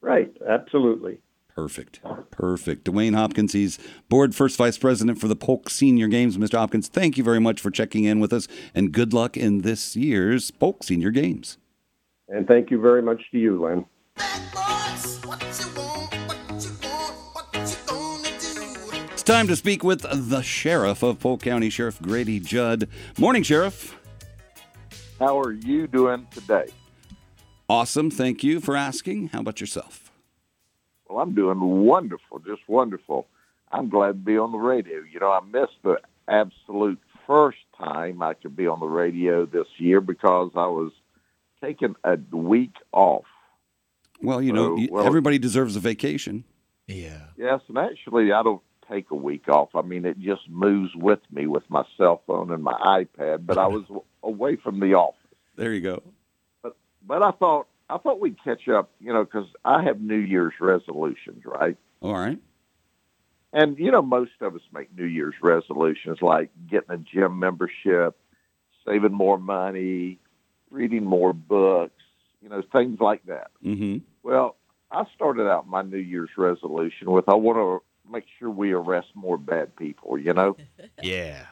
Right, 0.00 0.32
absolutely. 0.48 1.18
Perfect. 1.54 2.00
Perfect. 2.30 2.84
Dwayne 2.84 3.14
Hopkins, 3.14 3.52
he's 3.52 3.78
board 4.08 4.34
first 4.34 4.56
vice 4.56 4.78
president 4.78 5.20
for 5.20 5.28
the 5.28 5.36
Polk 5.36 5.68
Senior 5.68 6.08
Games. 6.08 6.38
Mr. 6.38 6.56
Hopkins, 6.56 6.88
thank 6.88 7.18
you 7.18 7.24
very 7.24 7.40
much 7.40 7.60
for 7.60 7.70
checking 7.70 8.04
in 8.04 8.20
with 8.20 8.32
us 8.32 8.48
and 8.74 8.92
good 8.92 9.12
luck 9.12 9.36
in 9.36 9.60
this 9.62 9.96
year's 9.96 10.52
Polk 10.52 10.84
Senior 10.84 11.10
Games. 11.10 11.58
And 12.28 12.46
thank 12.46 12.70
you 12.70 12.80
very 12.80 13.02
much 13.02 13.22
to 13.30 13.38
you, 13.38 13.62
Len. 13.62 13.84
It's 19.12 19.22
time 19.22 19.46
to 19.46 19.56
speak 19.56 19.84
with 19.84 20.02
the 20.02 20.42
sheriff 20.42 21.02
of 21.02 21.20
Polk 21.20 21.42
County, 21.42 21.70
Sheriff 21.70 22.00
Grady 22.02 22.40
Judd. 22.40 22.88
Morning, 23.18 23.42
Sheriff. 23.42 23.98
How 25.18 25.38
are 25.38 25.52
you 25.52 25.86
doing 25.86 26.26
today? 26.32 26.66
Awesome. 27.68 28.10
Thank 28.10 28.42
you 28.42 28.60
for 28.60 28.76
asking. 28.76 29.28
How 29.28 29.40
about 29.40 29.60
yourself? 29.60 30.10
Well, 31.08 31.20
I'm 31.20 31.34
doing 31.34 31.60
wonderful, 31.60 32.40
just 32.40 32.62
wonderful. 32.66 33.28
I'm 33.70 33.88
glad 33.88 34.08
to 34.08 34.14
be 34.14 34.36
on 34.36 34.50
the 34.50 34.58
radio. 34.58 35.02
You 35.10 35.20
know, 35.20 35.30
I 35.30 35.40
missed 35.40 35.78
the 35.84 35.98
absolute 36.28 36.98
first 37.26 37.58
time 37.78 38.22
I 38.22 38.34
could 38.34 38.56
be 38.56 38.66
on 38.66 38.80
the 38.80 38.86
radio 38.86 39.46
this 39.46 39.68
year 39.78 40.00
because 40.00 40.50
I 40.56 40.66
was 40.66 40.90
taking 41.62 41.94
a 42.04 42.16
week 42.34 42.74
off 42.92 43.24
Well, 44.20 44.40
you 44.42 44.52
know, 44.52 44.76
So, 44.76 44.82
you- 44.82 44.88
well- 44.92 45.04
everybody 45.06 45.38
deserves 45.38 45.74
a 45.76 45.80
vacation. 45.80 46.44
Yeah. 46.86 47.26
Yes, 47.36 47.60
and 47.68 47.76
actually, 47.78 48.32
I 48.32 48.42
don't 48.42 48.62
take 48.88 49.10
a 49.10 49.16
week 49.16 49.48
off. 49.48 49.74
I 49.74 49.82
mean, 49.82 50.04
it 50.04 50.18
just 50.18 50.48
moves 50.48 50.94
with 50.94 51.20
me 51.32 51.46
with 51.46 51.68
my 51.70 51.84
cell 51.96 52.22
phone 52.26 52.52
and 52.52 52.62
my 52.62 52.74
iPad. 52.74 53.46
But 53.46 53.56
I 53.58 53.66
was 53.68 53.84
away 54.22 54.56
from 54.56 54.78
the 54.80 54.94
office. 54.94 55.18
There 55.56 55.72
you 55.72 55.80
go. 55.80 56.02
But 56.62 56.76
But 57.06 57.22
I 57.22 57.30
thought 57.32 57.66
I 57.90 57.98
thought 57.98 58.20
we'd 58.20 58.42
catch 58.42 58.68
up, 58.68 58.90
you 59.00 59.12
know, 59.12 59.24
because 59.24 59.46
I 59.64 59.82
have 59.82 60.00
New 60.00 60.16
Year's 60.18 60.54
resolutions, 60.60 61.44
right? 61.44 61.76
All 62.00 62.14
right. 62.14 62.38
And 63.52 63.78
you 63.78 63.90
know, 63.90 64.02
most 64.02 64.32
of 64.40 64.54
us 64.54 64.62
make 64.72 64.94
New 64.96 65.04
Year's 65.04 65.34
resolutions 65.42 66.18
like 66.22 66.50
getting 66.70 66.90
a 66.90 66.98
gym 66.98 67.38
membership, 67.38 68.16
saving 68.86 69.12
more 69.12 69.38
money, 69.38 70.18
reading 70.72 71.04
more 71.04 71.32
books, 71.32 72.02
you 72.40 72.48
know, 72.48 72.62
things 72.72 72.98
like 73.00 73.24
that. 73.26 73.50
Mm-hmm. 73.64 73.98
Well, 74.22 74.56
I 74.90 75.04
started 75.14 75.48
out 75.48 75.68
my 75.68 75.82
New 75.82 75.98
Year's 75.98 76.30
resolution 76.36 77.10
with 77.10 77.28
I 77.28 77.34
want 77.34 77.58
to 77.58 78.10
make 78.10 78.24
sure 78.38 78.50
we 78.50 78.72
arrest 78.72 79.08
more 79.14 79.38
bad 79.38 79.76
people, 79.76 80.18
you 80.18 80.32
know. 80.32 80.56
Yeah. 81.02 81.46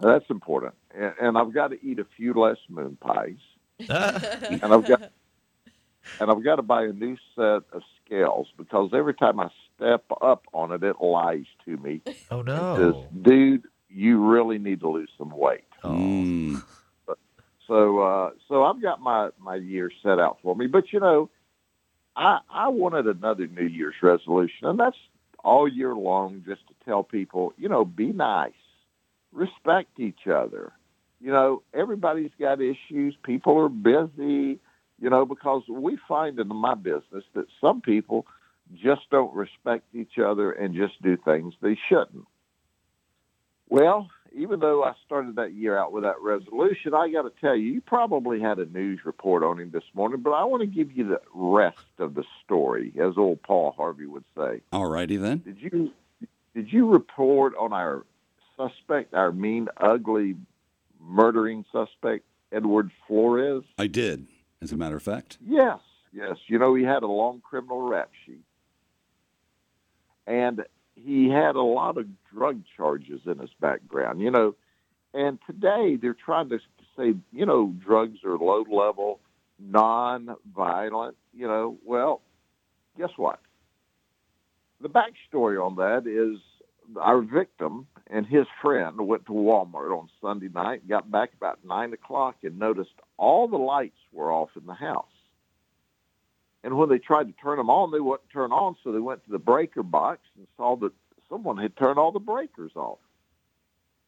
That's 0.00 0.24
important. 0.30 0.74
And, 0.94 1.12
and 1.20 1.38
I've 1.38 1.52
got 1.52 1.68
to 1.68 1.84
eat 1.84 1.98
a 1.98 2.06
few 2.16 2.32
less 2.34 2.58
moon 2.68 2.96
pies. 3.00 3.38
and 3.80 4.62
I've 4.72 4.86
got 4.86 5.10
and 6.20 6.30
I've 6.30 6.42
got 6.42 6.56
to 6.56 6.62
buy 6.62 6.84
a 6.84 6.92
new 6.92 7.16
set 7.34 7.62
of 7.72 7.82
scales 8.04 8.48
because 8.56 8.90
every 8.92 9.14
time 9.14 9.40
I 9.40 9.50
step 9.76 10.04
up 10.20 10.44
on 10.52 10.72
it, 10.72 10.82
it 10.82 10.96
lies 11.00 11.46
to 11.64 11.76
me. 11.76 12.02
oh 12.30 12.42
no. 12.42 12.76
says, 12.76 13.22
"Dude, 13.22 13.66
you 13.88 14.24
really 14.24 14.58
need 14.58 14.80
to 14.80 14.88
lose 14.88 15.10
some 15.18 15.30
weight." 15.30 15.64
Oh. 15.84 16.62
So, 17.68 18.00
uh, 18.00 18.30
so 18.48 18.64
I've 18.64 18.82
got 18.82 19.00
my 19.00 19.30
my 19.38 19.56
year 19.56 19.92
set 20.02 20.18
out 20.18 20.38
for 20.42 20.56
me. 20.56 20.66
But 20.66 20.92
you 20.92 21.00
know, 21.00 21.30
I 22.16 22.40
I 22.50 22.68
wanted 22.68 23.06
another 23.06 23.46
New 23.46 23.66
Year's 23.66 23.94
resolution, 24.02 24.66
and 24.66 24.80
that's 24.80 24.96
all 25.44 25.68
year 25.68 25.94
long, 25.94 26.42
just 26.46 26.66
to 26.68 26.74
tell 26.84 27.04
people, 27.04 27.52
you 27.56 27.68
know, 27.68 27.84
be 27.84 28.12
nice, 28.12 28.52
respect 29.32 30.00
each 30.00 30.26
other. 30.26 30.72
You 31.20 31.30
know, 31.30 31.62
everybody's 31.74 32.32
got 32.40 32.60
issues. 32.60 33.14
People 33.22 33.58
are 33.58 33.68
busy. 33.68 34.58
You 35.00 35.10
know, 35.10 35.24
because 35.24 35.62
we 35.68 35.96
find 36.08 36.40
in 36.40 36.48
my 36.48 36.74
business 36.74 37.22
that 37.34 37.46
some 37.60 37.80
people 37.82 38.26
just 38.74 39.02
don't 39.10 39.32
respect 39.34 39.84
each 39.94 40.18
other 40.18 40.50
and 40.50 40.74
just 40.74 41.00
do 41.02 41.16
things 41.16 41.54
they 41.60 41.78
shouldn't. 41.88 42.26
Well, 43.68 44.10
even 44.32 44.60
though 44.60 44.84
I 44.84 44.94
started 45.04 45.36
that 45.36 45.54
year 45.54 45.76
out 45.78 45.92
with 45.92 46.04
that 46.04 46.20
resolution, 46.20 46.94
I 46.94 47.10
got 47.10 47.22
to 47.22 47.32
tell 47.40 47.56
you, 47.56 47.72
you 47.72 47.80
probably 47.80 48.40
had 48.40 48.58
a 48.58 48.66
news 48.66 49.00
report 49.04 49.42
on 49.42 49.58
him 49.58 49.70
this 49.70 49.84
morning, 49.94 50.20
but 50.20 50.30
I 50.30 50.44
want 50.44 50.60
to 50.60 50.66
give 50.66 50.92
you 50.92 51.08
the 51.08 51.20
rest 51.34 51.78
of 51.98 52.14
the 52.14 52.24
story, 52.44 52.92
as 53.00 53.14
old 53.16 53.42
Paul 53.42 53.72
Harvey 53.76 54.06
would 54.06 54.24
say. 54.36 54.60
All 54.72 54.86
righty 54.86 55.16
then. 55.16 55.38
Did 55.38 55.60
you 55.60 55.92
did 56.54 56.72
you 56.72 56.88
report 56.88 57.54
on 57.58 57.72
our 57.72 58.04
suspect, 58.56 59.14
our 59.14 59.30
mean, 59.30 59.68
ugly, 59.76 60.34
murdering 61.00 61.64
suspect, 61.70 62.24
Edward 62.50 62.90
Flores? 63.06 63.64
I 63.78 63.86
did, 63.86 64.26
as 64.60 64.72
a 64.72 64.76
matter 64.76 64.96
of 64.96 65.02
fact. 65.02 65.38
Yes, 65.46 65.78
yes. 66.12 66.36
You 66.48 66.58
know, 66.58 66.74
he 66.74 66.82
had 66.82 67.02
a 67.02 67.06
long 67.06 67.40
criminal 67.40 67.82
rap 67.82 68.10
sheet. 68.26 68.42
And 70.26 70.64
he 71.04 71.28
had 71.28 71.56
a 71.56 71.62
lot 71.62 71.98
of 71.98 72.06
drug 72.32 72.62
charges 72.76 73.20
in 73.26 73.38
his 73.38 73.50
background, 73.60 74.20
you 74.20 74.30
know. 74.30 74.54
And 75.14 75.38
today 75.46 75.96
they're 76.00 76.14
trying 76.14 76.50
to 76.50 76.58
say, 76.96 77.14
you 77.32 77.46
know, 77.46 77.74
drugs 77.84 78.18
are 78.24 78.36
low 78.36 78.64
level, 78.70 79.20
non 79.58 80.36
violent, 80.54 81.16
you 81.32 81.46
know. 81.46 81.78
Well, 81.84 82.20
guess 82.98 83.10
what? 83.16 83.40
The 84.80 84.88
backstory 84.88 85.64
on 85.64 85.76
that 85.76 86.06
is 86.06 86.38
our 86.96 87.20
victim 87.20 87.86
and 88.10 88.26
his 88.26 88.46
friend 88.62 88.98
went 89.06 89.26
to 89.26 89.32
Walmart 89.32 89.96
on 89.96 90.08
Sunday 90.20 90.48
night, 90.48 90.88
got 90.88 91.10
back 91.10 91.30
about 91.36 91.58
nine 91.64 91.92
o'clock, 91.92 92.36
and 92.42 92.58
noticed 92.58 92.92
all 93.16 93.48
the 93.48 93.58
lights 93.58 93.98
were 94.12 94.32
off 94.32 94.50
in 94.56 94.66
the 94.66 94.74
house. 94.74 95.04
And 96.64 96.76
when 96.76 96.88
they 96.88 96.98
tried 96.98 97.28
to 97.28 97.32
turn 97.32 97.58
them 97.58 97.70
on, 97.70 97.90
they 97.90 98.00
wouldn't 98.00 98.30
turn 98.30 98.52
on, 98.52 98.76
so 98.82 98.92
they 98.92 98.98
went 98.98 99.24
to 99.24 99.30
the 99.30 99.38
breaker 99.38 99.82
box 99.82 100.20
and 100.36 100.46
saw 100.56 100.76
that 100.76 100.92
someone 101.28 101.56
had 101.56 101.76
turned 101.76 101.98
all 101.98 102.12
the 102.12 102.18
breakers 102.18 102.72
off. 102.74 102.98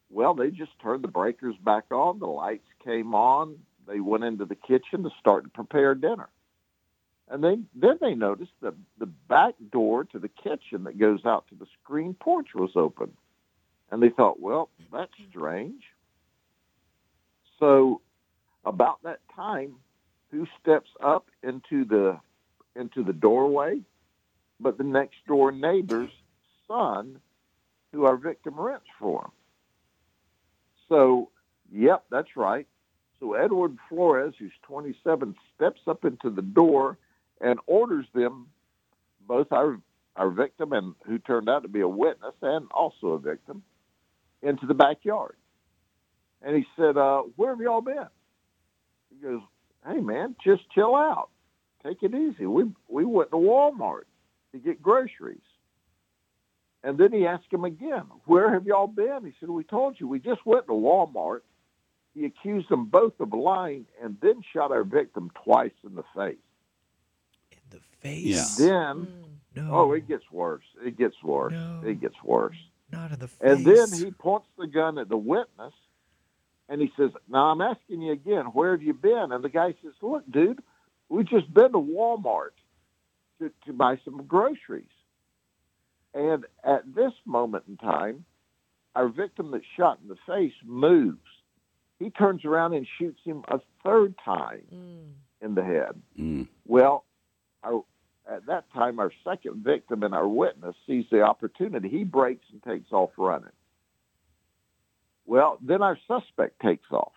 Well, 0.09 0.33
they 0.33 0.49
just 0.51 0.77
turned 0.81 1.03
the 1.03 1.07
breakers 1.07 1.55
back 1.63 1.85
on. 1.91 2.19
The 2.19 2.27
lights 2.27 2.67
came 2.83 3.15
on. 3.15 3.57
They 3.87 4.01
went 4.01 4.25
into 4.25 4.45
the 4.45 4.55
kitchen 4.55 5.03
to 5.03 5.09
start 5.19 5.45
to 5.45 5.49
prepare 5.49 5.95
dinner. 5.95 6.27
And 7.29 7.41
then, 7.41 7.67
then 7.73 7.97
they 8.01 8.13
noticed 8.13 8.51
that 8.61 8.73
the 8.97 9.05
back 9.05 9.55
door 9.71 10.03
to 10.05 10.19
the 10.19 10.27
kitchen 10.27 10.83
that 10.83 10.99
goes 10.99 11.25
out 11.25 11.47
to 11.47 11.55
the 11.55 11.67
screen 11.81 12.13
porch 12.13 12.49
was 12.53 12.71
open. 12.75 13.13
And 13.89 14.03
they 14.03 14.09
thought, 14.09 14.41
well, 14.41 14.69
that's 14.91 15.13
strange. 15.29 15.83
So 17.57 18.01
about 18.65 19.01
that 19.03 19.19
time, 19.33 19.75
who 20.31 20.45
steps 20.61 20.89
up 21.01 21.27
into 21.41 21.85
the 21.85 22.19
into 22.75 23.03
the 23.03 23.13
doorway? 23.13 23.81
But 24.59 24.77
the 24.77 24.83
next 24.83 25.15
door 25.27 25.51
neighbor's 25.51 26.11
son, 26.67 27.19
who 27.91 28.05
our 28.05 28.17
victim 28.17 28.59
rents 28.59 28.85
for 28.99 29.23
him. 29.23 29.31
So, 30.89 31.29
yep, 31.71 32.05
that's 32.11 32.35
right. 32.35 32.67
So 33.19 33.33
Edward 33.33 33.77
Flores, 33.89 34.33
who's 34.39 34.51
27, 34.63 35.35
steps 35.55 35.81
up 35.87 36.05
into 36.05 36.29
the 36.29 36.41
door 36.41 36.97
and 37.39 37.59
orders 37.67 38.05
them, 38.13 38.47
both 39.27 39.51
our 39.51 39.79
our 40.17 40.29
victim 40.29 40.73
and 40.73 40.93
who 41.05 41.17
turned 41.19 41.49
out 41.49 41.63
to 41.63 41.69
be 41.69 41.79
a 41.79 41.87
witness 41.87 42.35
and 42.41 42.67
also 42.71 43.09
a 43.09 43.19
victim, 43.19 43.63
into 44.41 44.65
the 44.65 44.73
backyard. 44.73 45.37
And 46.41 46.55
he 46.55 46.65
said, 46.75 46.97
uh, 46.97 47.21
"Where 47.37 47.51
have 47.51 47.61
y'all 47.61 47.81
been?" 47.81 48.09
He 49.09 49.17
goes, 49.17 49.41
"Hey 49.85 50.01
man, 50.01 50.35
just 50.43 50.69
chill 50.71 50.95
out, 50.95 51.29
take 51.83 52.03
it 52.03 52.13
easy. 52.13 52.45
We 52.45 52.65
we 52.87 53.05
went 53.05 53.31
to 53.31 53.37
Walmart 53.37 54.03
to 54.53 54.59
get 54.59 54.81
groceries." 54.81 55.39
And 56.83 56.97
then 56.97 57.13
he 57.13 57.27
asked 57.27 57.51
him 57.51 57.63
again, 57.63 58.03
"Where 58.25 58.51
have 58.53 58.65
y'all 58.65 58.87
been?" 58.87 59.25
He 59.25 59.33
said, 59.39 59.49
"We 59.49 59.63
told 59.63 59.99
you. 59.99 60.07
We 60.07 60.19
just 60.19 60.45
went 60.45 60.65
to 60.67 60.73
Walmart." 60.73 61.41
He 62.13 62.25
accused 62.25 62.67
them 62.69 62.85
both 62.85 63.17
of 63.21 63.31
lying 63.33 63.85
and 64.01 64.17
then 64.21 64.41
shot 64.53 64.71
our 64.71 64.83
victim 64.83 65.31
twice 65.45 65.71
in 65.85 65.95
the 65.95 66.03
face. 66.13 66.35
In 67.51 67.59
the 67.69 67.79
face. 68.01 68.55
Then, 68.57 69.07
mm, 69.07 69.37
No. 69.55 69.69
oh, 69.71 69.91
it 69.93 70.07
gets 70.09 70.29
worse. 70.29 70.65
It 70.83 70.97
gets 70.97 71.15
worse. 71.23 71.53
No. 71.53 71.81
It 71.85 72.01
gets 72.01 72.21
worse. 72.21 72.57
Not 72.91 73.13
in 73.13 73.19
the 73.19 73.29
face. 73.29 73.39
And 73.41 73.65
then 73.65 73.89
he 73.93 74.11
points 74.11 74.47
the 74.57 74.67
gun 74.67 74.97
at 74.97 75.07
the 75.07 75.15
witness 75.15 75.73
and 76.67 76.81
he 76.81 76.91
says, 76.97 77.11
Now 77.29 77.45
I'm 77.51 77.61
asking 77.61 78.01
you 78.01 78.11
again, 78.11 78.47
where 78.47 78.71
have 78.71 78.81
you 78.83 78.93
been? 78.93 79.31
And 79.31 79.41
the 79.41 79.49
guy 79.49 79.73
says, 79.81 79.93
Look, 80.01 80.29
dude, 80.29 80.61
we 81.11 81.25
just 81.25 81.53
been 81.53 81.73
to 81.73 81.77
Walmart 81.77 82.51
to, 83.39 83.51
to 83.65 83.73
buy 83.73 83.99
some 84.05 84.23
groceries. 84.23 84.85
And 86.13 86.45
at 86.63 86.83
this 86.95 87.11
moment 87.25 87.65
in 87.67 87.75
time, 87.77 88.23
our 88.95 89.09
victim 89.09 89.51
that's 89.51 89.65
shot 89.77 89.99
in 90.01 90.07
the 90.07 90.17
face 90.25 90.53
moves. 90.63 91.19
He 91.99 92.09
turns 92.09 92.45
around 92.45 92.73
and 92.73 92.87
shoots 92.97 93.19
him 93.25 93.43
a 93.49 93.59
third 93.83 94.15
time 94.23 94.63
in 95.41 95.55
the 95.55 95.63
head. 95.63 96.01
Mm. 96.19 96.47
Well, 96.65 97.03
our, 97.63 97.83
at 98.29 98.45
that 98.47 98.71
time, 98.73 98.99
our 98.99 99.11
second 99.23 99.63
victim 99.63 100.03
and 100.03 100.13
our 100.13 100.27
witness 100.27 100.75
sees 100.87 101.05
the 101.11 101.21
opportunity. 101.21 101.89
He 101.89 102.03
breaks 102.05 102.45
and 102.51 102.63
takes 102.63 102.91
off 102.91 103.11
running. 103.17 103.49
Well, 105.25 105.59
then 105.61 105.81
our 105.81 105.97
suspect 106.07 106.59
takes 106.61 106.89
off, 106.91 107.13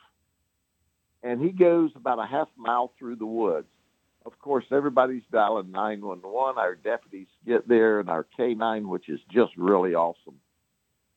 and 1.23 1.41
he 1.41 1.51
goes 1.51 1.91
about 1.97 2.19
a 2.19 2.27
half 2.27 2.49
mile 2.57 2.93
through 2.99 3.17
the 3.17 3.27
woods. 3.27 3.67
Of 4.27 4.39
course, 4.39 4.65
everybody's 4.71 5.23
dialing 5.31 5.71
911. 5.71 6.59
Our 6.59 6.77
deputies 6.77 7.27
get 7.47 7.69
there, 7.69 8.01
and 8.01 8.09
our 8.09 8.27
K9, 8.39 8.87
which 8.87 9.09
is 9.09 9.21
just 9.31 9.53
really 9.57 9.95
awesome. 9.95 10.41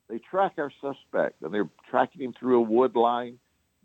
They 0.10 0.20
track 0.20 0.54
our 0.58 0.72
suspect, 0.82 1.42
and 1.42 1.54
they're 1.54 1.70
tracking 1.90 2.22
him 2.22 2.34
through 2.38 2.60
a 2.60 2.62
wood 2.62 2.96
line 2.96 3.40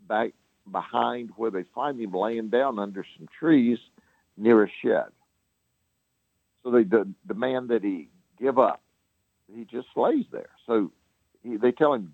back 0.07 0.33
behind 0.71 1.31
where 1.35 1.51
they 1.51 1.63
find 1.75 1.99
him 1.99 2.13
laying 2.13 2.49
down 2.49 2.79
under 2.79 3.05
some 3.17 3.27
trees 3.39 3.77
near 4.37 4.63
a 4.63 4.67
shed. 4.81 5.07
So 6.63 6.71
they 6.71 6.83
de- 6.83 7.13
demand 7.27 7.69
that 7.69 7.83
he 7.83 8.09
give 8.39 8.57
up. 8.57 8.81
He 9.53 9.65
just 9.65 9.87
lays 9.95 10.25
there. 10.31 10.49
So 10.65 10.91
he, 11.43 11.57
they 11.57 11.71
tell 11.71 11.93
him, 11.93 12.13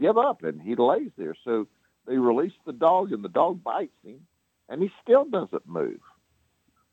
give 0.00 0.18
up, 0.18 0.42
and 0.42 0.60
he 0.60 0.74
lays 0.74 1.10
there. 1.16 1.36
So 1.44 1.66
they 2.06 2.18
release 2.18 2.52
the 2.66 2.72
dog, 2.72 3.12
and 3.12 3.24
the 3.24 3.28
dog 3.28 3.62
bites 3.62 3.96
him, 4.04 4.26
and 4.68 4.82
he 4.82 4.90
still 5.02 5.24
doesn't 5.24 5.66
move. 5.66 6.00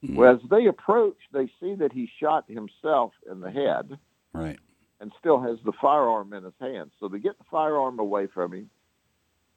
Mm. 0.03 0.15
Well, 0.15 0.35
as 0.35 0.41
they 0.49 0.65
approach, 0.67 1.17
they 1.31 1.47
see 1.59 1.75
that 1.75 1.93
he 1.93 2.09
shot 2.19 2.45
himself 2.49 3.13
in 3.29 3.39
the 3.39 3.49
head 3.51 3.97
Right. 4.33 4.59
and 4.99 5.11
still 5.19 5.39
has 5.39 5.57
the 5.63 5.71
firearm 5.73 6.33
in 6.33 6.43
his 6.43 6.53
hand. 6.59 6.91
So 6.99 7.07
they 7.07 7.19
get 7.19 7.37
the 7.37 7.45
firearm 7.45 7.99
away 7.99 8.27
from 8.27 8.53
him. 8.53 8.69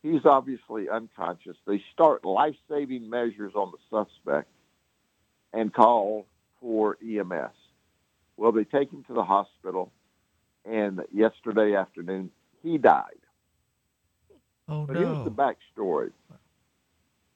He's 0.02 0.24
obviously 0.24 0.88
unconscious. 0.88 1.56
They 1.66 1.82
start 1.92 2.24
life 2.24 2.56
saving 2.68 3.10
measures 3.10 3.54
on 3.54 3.72
the 3.72 3.78
suspect. 3.90 4.48
and 5.52 5.72
call 5.72 6.26
for 6.60 6.98
EMS. 7.02 7.54
Well, 8.36 8.52
they 8.52 8.64
take 8.64 8.90
him 8.92 9.04
to 9.04 9.14
the 9.14 9.24
hospital, 9.24 9.90
and 10.66 11.00
yesterday 11.12 11.74
afternoon 11.74 12.30
he 12.62 12.76
died. 12.76 13.20
Oh 14.68 14.84
But 14.84 14.96
here's 14.96 15.24
the 15.24 15.30
backstory: 15.30 16.12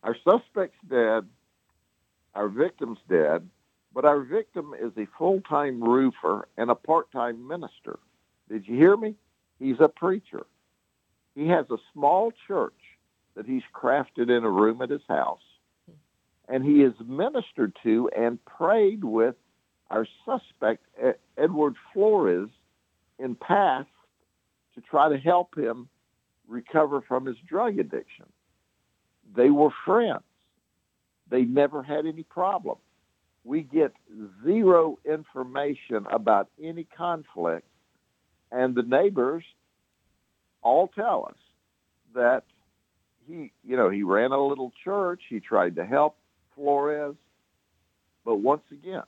our 0.02 0.14
suspect's 0.22 0.76
dead, 0.86 1.26
our 2.34 2.48
victim's 2.48 2.98
dead, 3.08 3.48
but 3.92 4.04
our 4.04 4.20
victim 4.20 4.72
is 4.80 4.92
a 4.96 5.06
full-time 5.18 5.82
roofer 5.82 6.48
and 6.56 6.70
a 6.70 6.74
part-time 6.74 7.46
minister. 7.46 7.98
Did 8.48 8.66
you 8.66 8.76
hear 8.76 8.96
me? 8.96 9.14
He's 9.58 9.80
a 9.80 9.88
preacher. 9.88 10.46
He 11.34 11.48
has 11.48 11.66
a 11.70 11.76
small 11.92 12.32
church 12.46 12.72
that 13.34 13.46
he's 13.46 13.62
crafted 13.74 14.36
in 14.36 14.44
a 14.44 14.50
room 14.50 14.82
at 14.82 14.90
his 14.90 15.02
house, 15.08 15.42
and 16.48 16.64
he 16.64 16.82
is 16.82 16.94
ministered 17.04 17.76
to 17.82 18.10
and 18.16 18.44
prayed 18.44 19.04
with 19.04 19.34
our 19.90 20.06
suspect 20.24 20.84
Edward 21.36 21.74
Flores 21.92 22.48
in 23.18 23.34
past 23.34 23.88
to 24.74 24.80
try 24.80 25.08
to 25.08 25.18
help 25.18 25.56
him 25.56 25.88
recover 26.48 27.00
from 27.00 27.26
his 27.26 27.36
drug 27.48 27.78
addiction. 27.78 28.26
They 29.34 29.50
were 29.50 29.70
friends. 29.84 30.22
They 31.30 31.42
never 31.42 31.82
had 31.82 32.06
any 32.06 32.24
problem. 32.24 32.76
We 33.44 33.62
get 33.62 33.92
zero 34.44 34.98
information 35.04 36.06
about 36.10 36.48
any 36.62 36.84
conflict, 36.84 37.66
and 38.52 38.74
the 38.74 38.82
neighbors 38.82 39.44
all 40.62 40.88
tell 40.88 41.26
us 41.30 41.38
that 42.14 42.44
he, 43.26 43.52
you 43.64 43.76
know, 43.76 43.88
he 43.88 44.02
ran 44.02 44.32
a 44.32 44.44
little 44.44 44.72
church. 44.84 45.22
He 45.28 45.40
tried 45.40 45.76
to 45.76 45.86
help 45.86 46.16
Flores, 46.54 47.14
but 48.24 48.36
once 48.36 48.64
again, 48.70 49.04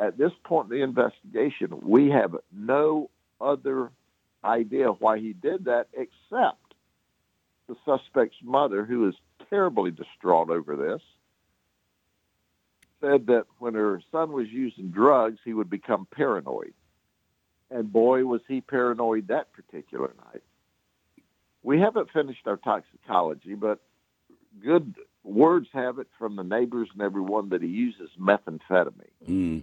at 0.00 0.16
this 0.16 0.32
point 0.44 0.72
in 0.72 0.78
the 0.78 0.82
investigation, 0.82 1.78
we 1.82 2.08
have 2.10 2.34
no 2.52 3.10
other 3.40 3.90
idea 4.42 4.88
why 4.88 5.18
he 5.18 5.34
did 5.34 5.66
that 5.66 5.88
except 5.92 6.74
the 7.68 7.76
suspect's 7.84 8.38
mother, 8.42 8.84
who 8.84 9.08
is 9.08 9.14
terribly 9.50 9.90
distraught 9.90 10.50
over 10.50 10.76
this, 10.76 11.02
said 13.00 13.26
that 13.26 13.44
when 13.58 13.74
her 13.74 14.00
son 14.12 14.32
was 14.32 14.48
using 14.48 14.90
drugs, 14.90 15.38
he 15.44 15.52
would 15.52 15.70
become 15.70 16.06
paranoid. 16.14 16.74
And 17.70 17.92
boy, 17.92 18.24
was 18.24 18.40
he 18.48 18.60
paranoid 18.60 19.28
that 19.28 19.52
particular 19.52 20.14
night. 20.32 20.42
We 21.62 21.78
haven't 21.80 22.10
finished 22.10 22.46
our 22.46 22.56
toxicology, 22.56 23.54
but 23.54 23.80
good 24.62 24.94
words 25.22 25.68
have 25.72 25.98
it 25.98 26.08
from 26.18 26.36
the 26.36 26.42
neighbors 26.42 26.88
and 26.92 27.02
everyone 27.02 27.50
that 27.50 27.62
he 27.62 27.68
uses 27.68 28.10
methamphetamine. 28.18 28.92
Mm. 29.28 29.62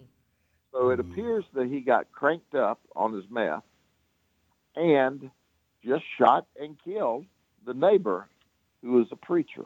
So 0.71 0.89
it 0.89 0.99
appears 0.99 1.43
that 1.53 1.67
he 1.67 1.81
got 1.81 2.11
cranked 2.11 2.53
up 2.53 2.79
on 2.95 3.13
his 3.13 3.25
meth 3.29 3.63
and 4.75 5.31
just 5.83 6.03
shot 6.19 6.45
and 6.59 6.77
killed 6.83 7.25
the 7.65 7.73
neighbor 7.73 8.27
who 8.81 8.93
was 8.93 9.07
a 9.11 9.15
preacher. 9.15 9.65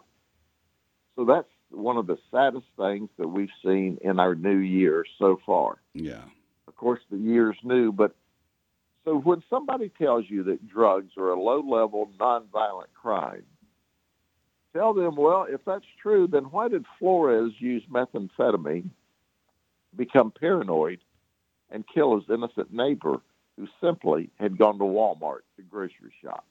So 1.15 1.25
that's 1.25 1.47
one 1.69 1.97
of 1.97 2.07
the 2.07 2.17
saddest 2.31 2.65
things 2.77 3.09
that 3.17 3.27
we've 3.27 3.49
seen 3.63 3.97
in 4.01 4.19
our 4.19 4.35
new 4.35 4.57
year 4.57 5.05
so 5.19 5.39
far. 5.45 5.77
Yeah. 5.93 6.23
Of 6.67 6.75
course, 6.75 6.99
the 7.09 7.17
year's 7.17 7.57
new, 7.63 7.91
but 7.91 8.15
so 9.03 9.17
when 9.17 9.43
somebody 9.49 9.89
tells 9.89 10.25
you 10.27 10.43
that 10.43 10.67
drugs 10.67 11.13
are 11.17 11.31
a 11.31 11.41
low 11.41 11.61
level, 11.61 12.09
nonviolent 12.19 12.93
crime, 12.93 13.43
tell 14.73 14.93
them, 14.93 15.15
well, 15.15 15.47
if 15.49 15.63
that's 15.65 15.85
true, 16.01 16.27
then 16.27 16.45
why 16.45 16.67
did 16.67 16.85
Flores 16.99 17.53
use 17.57 17.83
methamphetamine, 17.91 18.89
become 19.95 20.31
paranoid, 20.31 20.99
and 21.71 21.83
kill 21.91 22.19
his 22.19 22.29
innocent 22.29 22.71
neighbor 22.71 23.21
who 23.57 23.67
simply 23.81 24.29
had 24.39 24.57
gone 24.57 24.77
to 24.77 24.83
Walmart 24.83 25.41
to 25.57 25.63
grocery 25.63 26.13
shop? 26.23 26.45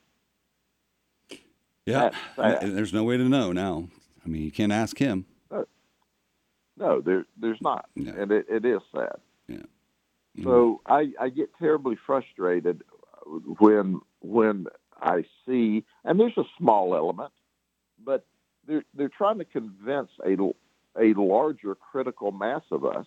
Yeah. 1.87 2.11
That's 2.11 2.16
sad. 2.37 2.62
And 2.62 2.76
There's 2.76 2.92
no 2.92 3.04
way 3.04 3.16
to 3.16 3.24
know 3.24 3.52
now. 3.52 3.88
I 4.24 4.28
mean, 4.28 4.42
you 4.42 4.50
can't 4.52 4.72
ask 4.72 4.98
him. 4.98 5.26
No, 6.76 7.00
there, 7.02 7.26
there's 7.38 7.61
not, 7.61 7.90
Yeah. 7.94 8.12
and 8.16 8.33
it, 8.33 8.46
it 8.48 8.64
is 8.64 8.80
sad. 8.90 9.16
Mm. 10.38 10.44
So 10.44 10.80
I, 10.87 11.12
I 11.20 11.28
get 11.28 11.50
terribly 11.59 11.96
frustrated 12.06 12.83
when 13.59 14.00
when 14.20 14.66
I 15.00 15.24
see, 15.44 15.85
and 16.04 16.18
there's 16.20 16.37
a 16.38 16.44
small 16.56 16.94
element, 16.94 17.33
but 18.02 18.24
they're 18.66 18.85
they're 18.94 19.09
trying 19.11 19.38
to 19.38 19.44
convince 19.44 20.11
a 20.24 20.37
a 20.98 21.12
larger 21.14 21.74
critical 21.74 22.33
mass 22.33 22.62
of 22.70 22.85
us 22.85 23.06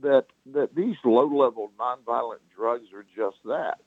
that 0.00 0.26
that 0.46 0.74
these 0.74 0.96
low 1.04 1.26
level 1.26 1.70
nonviolent 1.78 2.38
drugs 2.54 2.86
are 2.94 3.04
just 3.16 3.38
that, 3.44 3.80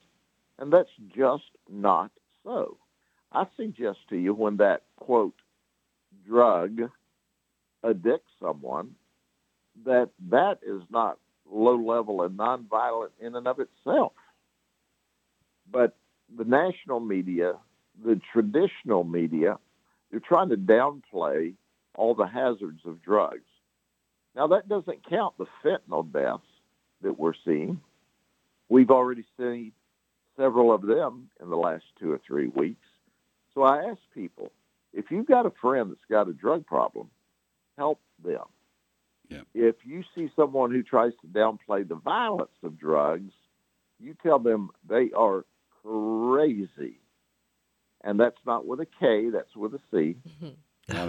and 0.59 0.71
that's 0.73 0.89
just 1.15 1.43
not 1.69 2.11
so. 2.43 2.77
I 3.31 3.45
suggest 3.55 3.99
to 4.09 4.17
you 4.17 4.33
when 4.33 4.57
that 4.57 4.83
quote 4.97 5.35
drug 6.27 6.89
addicts 7.83 8.31
someone 8.41 8.91
that 9.85 10.09
that 10.29 10.59
is 10.61 10.81
not 10.89 11.17
low 11.49 11.75
level 11.75 12.21
and 12.23 12.37
nonviolent 12.37 13.11
in 13.19 13.35
and 13.35 13.47
of 13.47 13.59
itself. 13.59 14.13
But 15.71 15.95
the 16.35 16.45
national 16.45 16.99
media, 16.99 17.53
the 18.03 18.19
traditional 18.31 19.03
media, 19.03 19.57
they're 20.09 20.19
trying 20.19 20.49
to 20.49 20.57
downplay 20.57 21.53
all 21.95 22.15
the 22.15 22.27
hazards 22.27 22.81
of 22.85 23.01
drugs. 23.01 23.41
Now, 24.35 24.47
that 24.47 24.69
doesn't 24.69 25.09
count 25.09 25.35
the 25.37 25.45
fentanyl 25.63 26.09
deaths 26.11 26.43
that 27.01 27.19
we're 27.19 27.33
seeing. 27.45 27.81
We've 28.69 28.91
already 28.91 29.25
seen 29.37 29.73
several 30.37 30.73
of 30.73 30.83
them 30.83 31.29
in 31.41 31.49
the 31.49 31.57
last 31.57 31.83
two 31.99 32.11
or 32.11 32.21
three 32.25 32.47
weeks. 32.47 32.85
So 33.53 33.63
I 33.63 33.89
ask 33.89 33.99
people 34.13 34.51
if 34.93 35.11
you've 35.11 35.27
got 35.27 35.45
a 35.45 35.51
friend 35.61 35.91
that's 35.91 36.05
got 36.09 36.27
a 36.27 36.33
drug 36.33 36.65
problem, 36.65 37.09
help 37.77 37.99
them. 38.23 38.43
Yeah. 39.29 39.41
If 39.53 39.75
you 39.85 40.03
see 40.13 40.29
someone 40.35 40.71
who 40.71 40.83
tries 40.83 41.13
to 41.21 41.27
downplay 41.27 41.87
the 41.87 41.95
violence 41.95 42.51
of 42.63 42.77
drugs, 42.77 43.31
you 43.99 44.15
tell 44.21 44.39
them 44.39 44.71
they 44.87 45.11
are 45.15 45.45
crazy. 45.83 46.99
And 48.03 48.19
that's 48.19 48.39
not 48.45 48.65
with 48.65 48.81
a 48.81 48.87
K, 48.99 49.29
that's 49.29 49.55
with 49.55 49.73
a 49.73 49.79
C. 49.91 50.17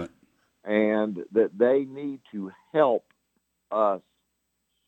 It. 0.03 0.11
And 0.63 1.25
that 1.33 1.57
they 1.57 1.79
need 1.83 2.21
to 2.31 2.51
help 2.71 3.05
us 3.71 4.01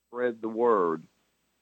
spread 0.08 0.42
the 0.42 0.48
word 0.48 1.04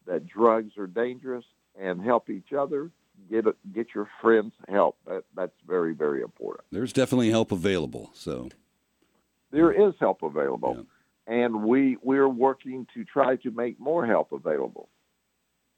that 0.05 0.27
drugs 0.27 0.77
are 0.77 0.85
dangerous 0.85 1.45
and 1.79 1.99
help 1.99 2.29
each 2.29 2.53
other. 2.53 2.91
Get 3.29 3.45
get 3.73 3.87
your 3.95 4.07
friends 4.21 4.53
help. 4.67 4.97
That, 5.07 5.23
that's 5.35 5.55
very 5.67 5.93
very 5.93 6.21
important. 6.21 6.65
There's 6.71 6.93
definitely 6.93 7.29
help 7.29 7.51
available. 7.51 8.11
So, 8.13 8.49
There 9.51 9.71
is 9.71 9.93
help 9.99 10.23
available, 10.23 10.85
and 11.27 11.63
we 11.63 11.97
we're 12.01 12.27
working 12.27 12.87
to 12.93 13.03
try 13.03 13.35
to 13.37 13.51
make 13.51 13.79
more 13.79 14.05
help 14.05 14.31
available. 14.31 14.89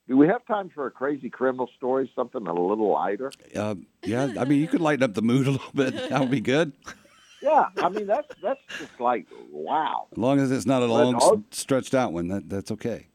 Do 0.07 0.17
we 0.17 0.27
have 0.27 0.45
time 0.45 0.69
for 0.69 0.85
a 0.85 0.91
crazy 0.91 1.29
criminal 1.29 1.67
story? 1.77 2.11
Something 2.15 2.45
a 2.45 2.53
little 2.53 2.91
lighter? 2.91 3.31
uh, 3.55 3.75
yeah, 4.03 4.33
I 4.37 4.45
mean, 4.45 4.61
you 4.61 4.67
could 4.67 4.81
lighten 4.81 5.01
up 5.01 5.15
the 5.15 5.23
mood 5.23 5.47
a 5.47 5.51
little 5.51 5.71
bit. 5.73 6.09
That 6.09 6.19
would 6.19 6.29
be 6.31 6.41
good. 6.41 6.73
Yeah, 7.41 7.65
I 7.77 7.89
mean 7.89 8.07
that's 8.07 8.27
that's 8.41 8.61
just 8.79 8.99
like 8.99 9.27
wow. 9.51 10.07
As 10.11 10.17
long 10.17 10.39
as 10.39 10.51
it's 10.51 10.65
not 10.65 10.81
a 10.83 10.87
But 10.87 10.93
long, 10.93 11.45
stretched 11.51 11.93
out 11.93 12.11
one, 12.11 12.27
that, 12.29 12.49
that's 12.49 12.71
okay. 12.71 13.07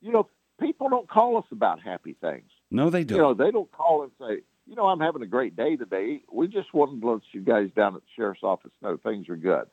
You 0.00 0.12
know, 0.12 0.28
people 0.60 0.88
don't 0.88 1.08
call 1.08 1.38
us 1.38 1.44
about 1.50 1.80
happy 1.80 2.14
things. 2.20 2.50
No, 2.70 2.90
they 2.90 3.04
don't. 3.04 3.16
You 3.16 3.22
know, 3.22 3.34
they 3.34 3.50
don't 3.50 3.70
call 3.72 4.02
and 4.02 4.12
say, 4.20 4.42
you 4.66 4.74
know, 4.74 4.86
I'm 4.86 5.00
having 5.00 5.22
a 5.22 5.26
great 5.26 5.56
day 5.56 5.76
today. 5.76 6.22
We 6.30 6.48
just 6.48 6.74
wanted 6.74 7.00
to 7.00 7.10
let 7.10 7.22
you 7.32 7.40
guys 7.40 7.70
down 7.74 7.94
at 7.94 8.02
the 8.02 8.06
sheriff's 8.16 8.42
office 8.42 8.72
know 8.82 8.96
things 8.98 9.28
are 9.28 9.36
good. 9.36 9.66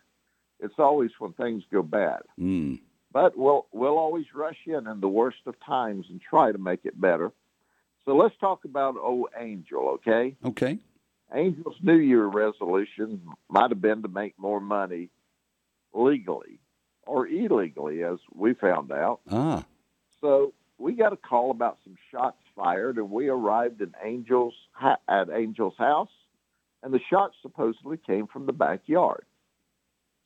It's 0.60 0.80
always 0.80 1.12
when 1.20 1.34
things 1.34 1.64
go 1.72 1.84
bad. 1.84 2.22
Mm. 2.40 2.80
But 3.12 3.38
we'll 3.38 3.68
we'll 3.72 3.98
always 3.98 4.26
rush 4.34 4.58
in 4.66 4.88
in 4.88 5.00
the 5.02 5.08
worst 5.10 5.40
of 5.46 5.56
times 5.66 6.06
and 6.10 6.22
try 6.22 6.52
to 6.52 6.58
make 6.58 6.86
it 6.86 7.00
better. 7.00 7.32
So 8.06 8.16
let's 8.16 8.36
talk 8.40 8.66
about 8.66 8.96
old 8.98 9.30
Angel, 9.38 9.90
okay? 9.96 10.36
Okay. 10.46 10.78
Angel's 11.34 11.78
New 11.82 11.98
Year 11.98 12.26
resolution 12.26 13.22
might 13.50 13.72
have 13.72 13.82
been 13.82 14.04
to 14.04 14.08
make 14.08 14.38
more 14.38 14.60
money 14.60 15.10
legally 15.94 16.60
or 17.08 17.28
illegally, 17.28 18.04
as 18.04 18.18
we 18.34 18.54
found 18.54 18.92
out. 18.92 19.22
Ah, 19.30 19.66
So 20.22 20.54
we 20.78 20.94
got 20.94 21.14
a 21.14 21.18
call 21.18 21.52
about 21.52 21.78
some 21.84 21.96
shots 22.12 22.38
fired, 22.56 22.98
and 22.98 23.12
we 23.12 23.28
arrived 23.28 23.82
in 23.82 23.94
Angel's 24.04 24.54
at 25.08 25.30
Angel's 25.30 25.78
house, 25.78 26.10
and 26.84 26.94
the 26.94 27.00
shots 27.10 27.36
supposedly 27.42 27.98
came 27.98 28.28
from 28.28 28.46
the 28.46 28.54
backyard. 28.54 29.26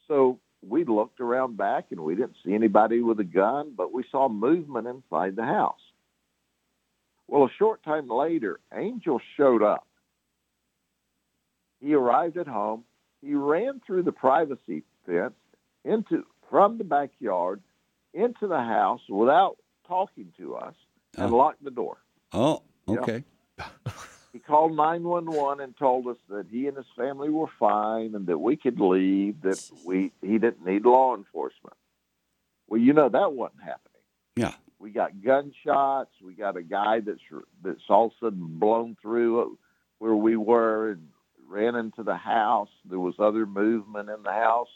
So 0.07 0.39
we 0.67 0.83
looked 0.83 1.19
around 1.19 1.57
back, 1.57 1.87
and 1.91 2.01
we 2.01 2.15
didn't 2.15 2.35
see 2.45 2.53
anybody 2.53 3.01
with 3.01 3.19
a 3.19 3.23
gun, 3.25 3.73
but 3.75 3.93
we 3.93 4.03
saw 4.11 4.27
movement 4.29 4.87
inside 4.87 5.35
the 5.35 5.45
house. 5.45 5.79
Well, 7.27 7.43
a 7.45 7.51
short 7.57 7.83
time 7.83 8.09
later, 8.09 8.59
Angel 8.73 9.21
showed 9.37 9.61
up. 9.61 9.87
He 11.79 11.93
arrived 11.93 12.37
at 12.37 12.47
home. 12.47 12.83
He 13.21 13.33
ran 13.35 13.81
through 13.85 14.03
the 14.03 14.11
privacy 14.11 14.83
fence 15.05 15.33
into 15.85 16.25
from 16.49 16.77
the 16.77 16.83
backyard 16.83 17.61
into 18.13 18.47
the 18.47 18.57
house 18.57 19.01
without 19.07 19.57
talking 19.87 20.33
to 20.37 20.55
us 20.55 20.73
and 21.15 21.31
Oh. 21.31 21.37
locked 21.37 21.63
the 21.63 21.71
door. 21.71 21.97
Oh, 22.33 22.63
okay. 22.87 23.23
He 24.31 24.37
called 24.39 24.75
911 24.75 25.63
and 25.63 25.75
told 25.75 26.07
us 26.07 26.17
that 26.29 26.45
he 26.51 26.67
and 26.67 26.77
his 26.77 26.85
family 26.95 27.29
were 27.29 27.49
fine 27.59 28.13
and 28.13 28.27
that 28.27 28.37
we 28.37 28.55
could 28.55 28.79
leave, 28.79 29.41
that 29.41 29.59
we 29.83 30.11
he 30.21 30.37
didn't 30.37 30.63
need 30.63 30.85
law 30.85 31.15
enforcement. 31.15 31.75
Well, 32.67 32.79
you 32.79 32.93
know 32.93 33.09
that 33.09 33.33
wasn't 33.33 33.63
happening. 33.63 34.01
Yeah. 34.35 34.53
We 34.77 34.91
got 34.91 35.21
gunshots. 35.23 36.11
We 36.23 36.35
got 36.35 36.57
a 36.57 36.61
guy 36.61 36.99
that's 36.99 37.19
that's 37.63 37.81
all 37.89 38.07
of 38.07 38.11
a 38.11 38.25
sudden 38.25 38.59
blown 38.59 38.97
through 39.01 39.57
where 39.97 40.15
we 40.15 40.37
were 40.37 40.91
and 40.91 41.07
ran 41.47 41.75
into 41.75 42.03
the 42.03 42.15
house. 42.15 42.69
There 42.85 42.99
was 42.99 43.15
other 43.17 43.47
movement 43.47 44.09
in 44.09 44.21
the 44.21 44.31
house. 44.31 44.69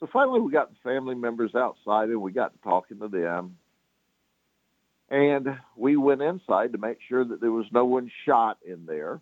So 0.00 0.08
finally, 0.12 0.40
we 0.40 0.50
got 0.50 0.70
the 0.70 0.76
family 0.82 1.14
members 1.14 1.54
outside 1.54 2.08
and 2.08 2.20
we 2.20 2.32
got 2.32 2.52
talking 2.62 2.98
to 2.98 3.08
them. 3.08 3.56
And 5.10 5.58
we 5.76 5.96
went 5.96 6.22
inside 6.22 6.72
to 6.72 6.78
make 6.78 6.98
sure 7.08 7.24
that 7.24 7.40
there 7.40 7.50
was 7.50 7.66
no 7.72 7.84
one 7.84 8.10
shot 8.24 8.58
in 8.64 8.86
there. 8.86 9.20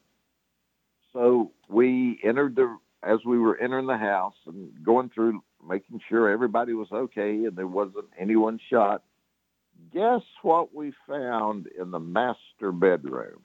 So 1.13 1.53
we 1.69 2.21
entered 2.23 2.57
the 2.57 2.77
as 3.03 3.21
we 3.25 3.39
were 3.39 3.57
entering 3.57 3.87
the 3.87 3.97
house 3.97 4.35
and 4.47 4.71
going 4.85 5.11
through 5.15 5.43
making 5.67 6.01
sure 6.09 6.29
everybody 6.29 6.75
was 6.75 6.89
okay 6.93 7.45
and 7.45 7.57
there 7.57 7.67
wasn't 7.67 8.07
anyone 8.19 8.61
shot. 8.71 9.03
Guess 9.95 10.23
what 10.43 10.75
we 10.75 10.93
found 11.09 11.69
in 11.79 11.91
the 11.91 12.01
master 12.01 12.73
bedroom? 12.73 13.41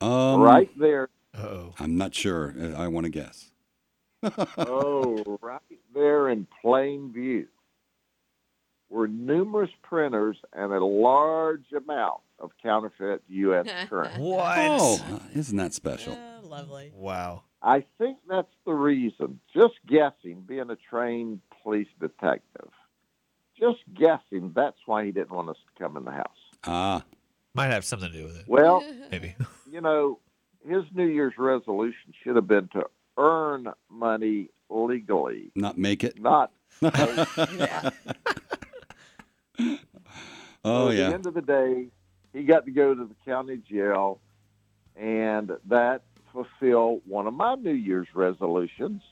Um, 0.00 0.40
right 0.40 0.70
there. 0.78 1.08
Oh. 1.36 1.74
I'm 1.78 1.98
not 1.98 2.14
sure. 2.14 2.54
Uh, 2.58 2.72
I 2.74 2.86
want 2.88 3.04
to 3.04 3.10
guess. 3.10 3.50
oh, 4.58 5.38
right 5.42 5.60
there 5.94 6.28
in 6.28 6.46
plain 6.62 7.12
view 7.12 7.48
were 8.90 9.08
numerous 9.08 9.70
printers 9.82 10.36
and 10.52 10.72
a 10.72 10.84
large 10.84 11.64
amount 11.76 12.20
of 12.38 12.50
counterfeit 12.62 13.22
U.S. 13.28 13.66
currency. 13.88 14.20
What? 14.20 14.56
Oh, 14.58 15.00
uh, 15.12 15.18
isn't 15.34 15.56
that 15.56 15.74
special? 15.74 16.16
lovely. 16.42 16.92
Wow. 16.94 17.42
I 17.62 17.84
think 17.98 18.18
that's 18.28 18.52
the 18.64 18.72
reason. 18.72 19.40
Just 19.52 19.74
guessing, 19.86 20.42
being 20.46 20.70
a 20.70 20.76
trained 20.76 21.40
police 21.62 21.88
detective, 22.00 22.70
just 23.58 23.78
guessing 23.94 24.52
that's 24.54 24.78
why 24.86 25.04
he 25.04 25.10
didn't 25.10 25.32
want 25.32 25.48
us 25.50 25.56
to 25.56 25.82
come 25.82 25.96
in 25.96 26.04
the 26.04 26.12
house. 26.12 26.26
Ah, 26.64 27.02
Might 27.54 27.66
have 27.66 27.84
something 27.84 28.10
to 28.10 28.16
do 28.16 28.24
with 28.24 28.36
it. 28.38 28.44
Well, 28.46 28.84
Maybe. 29.10 29.34
you 29.70 29.80
know, 29.80 30.20
his 30.66 30.84
New 30.94 31.06
Year's 31.06 31.34
resolution 31.36 32.14
should 32.22 32.36
have 32.36 32.46
been 32.46 32.68
to 32.68 32.84
earn 33.18 33.68
money 33.90 34.48
legally, 34.70 35.50
not 35.56 35.76
make 35.76 36.04
it. 36.04 36.20
not. 36.20 36.52
Yeah. 36.80 37.90
Oh 40.64 40.90
yeah. 40.90 41.04
At 41.04 41.08
the 41.08 41.14
end 41.14 41.26
of 41.26 41.34
the 41.34 41.40
day, 41.42 41.86
he 42.32 42.42
got 42.42 42.64
to 42.66 42.70
go 42.72 42.94
to 42.94 43.04
the 43.04 43.14
county 43.24 43.58
jail, 43.58 44.20
and 44.96 45.52
that 45.68 46.02
fulfilled 46.32 47.02
one 47.06 47.26
of 47.26 47.34
my 47.34 47.54
New 47.54 47.72
Year's 47.72 48.08
resolutions 48.14 49.02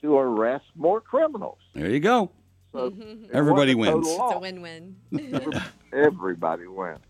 to 0.00 0.16
arrest 0.16 0.64
more 0.76 1.00
criminals. 1.00 1.58
There 1.74 1.90
you 1.90 2.00
go. 2.00 2.30
So 2.72 2.90
Mhm. 2.90 3.30
Everybody 3.32 3.74
wins. 3.74 4.06
It's 4.08 4.18
a 4.18 4.38
win-win. 4.38 4.96
Everybody 5.92 6.66
wins. 6.68 7.00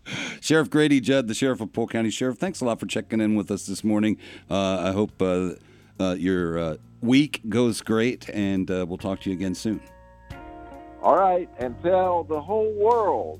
Sheriff 0.41 0.69
Grady 0.69 0.99
Judd, 0.99 1.27
the 1.27 1.33
sheriff 1.33 1.61
of 1.61 1.71
Polk 1.71 1.91
County 1.91 2.09
Sheriff. 2.09 2.37
Thanks 2.37 2.61
a 2.61 2.65
lot 2.65 2.79
for 2.79 2.85
checking 2.87 3.21
in 3.21 3.35
with 3.35 3.49
us 3.51 3.65
this 3.65 3.83
morning. 3.83 4.17
Uh, 4.49 4.89
I 4.89 4.91
hope 4.91 5.21
uh, 5.21 5.51
uh, 5.99 6.13
your 6.13 6.57
uh, 6.57 6.75
week 7.01 7.41
goes 7.49 7.81
great, 7.81 8.29
and 8.29 8.69
uh, 8.69 8.85
we'll 8.87 8.97
talk 8.97 9.21
to 9.21 9.29
you 9.29 9.35
again 9.35 9.55
soon. 9.55 9.79
All 11.05 11.15
right, 11.15 11.47
and 11.59 11.79
tell 11.83 12.23
the 12.23 12.41
whole 12.41 12.73
world 12.73 13.39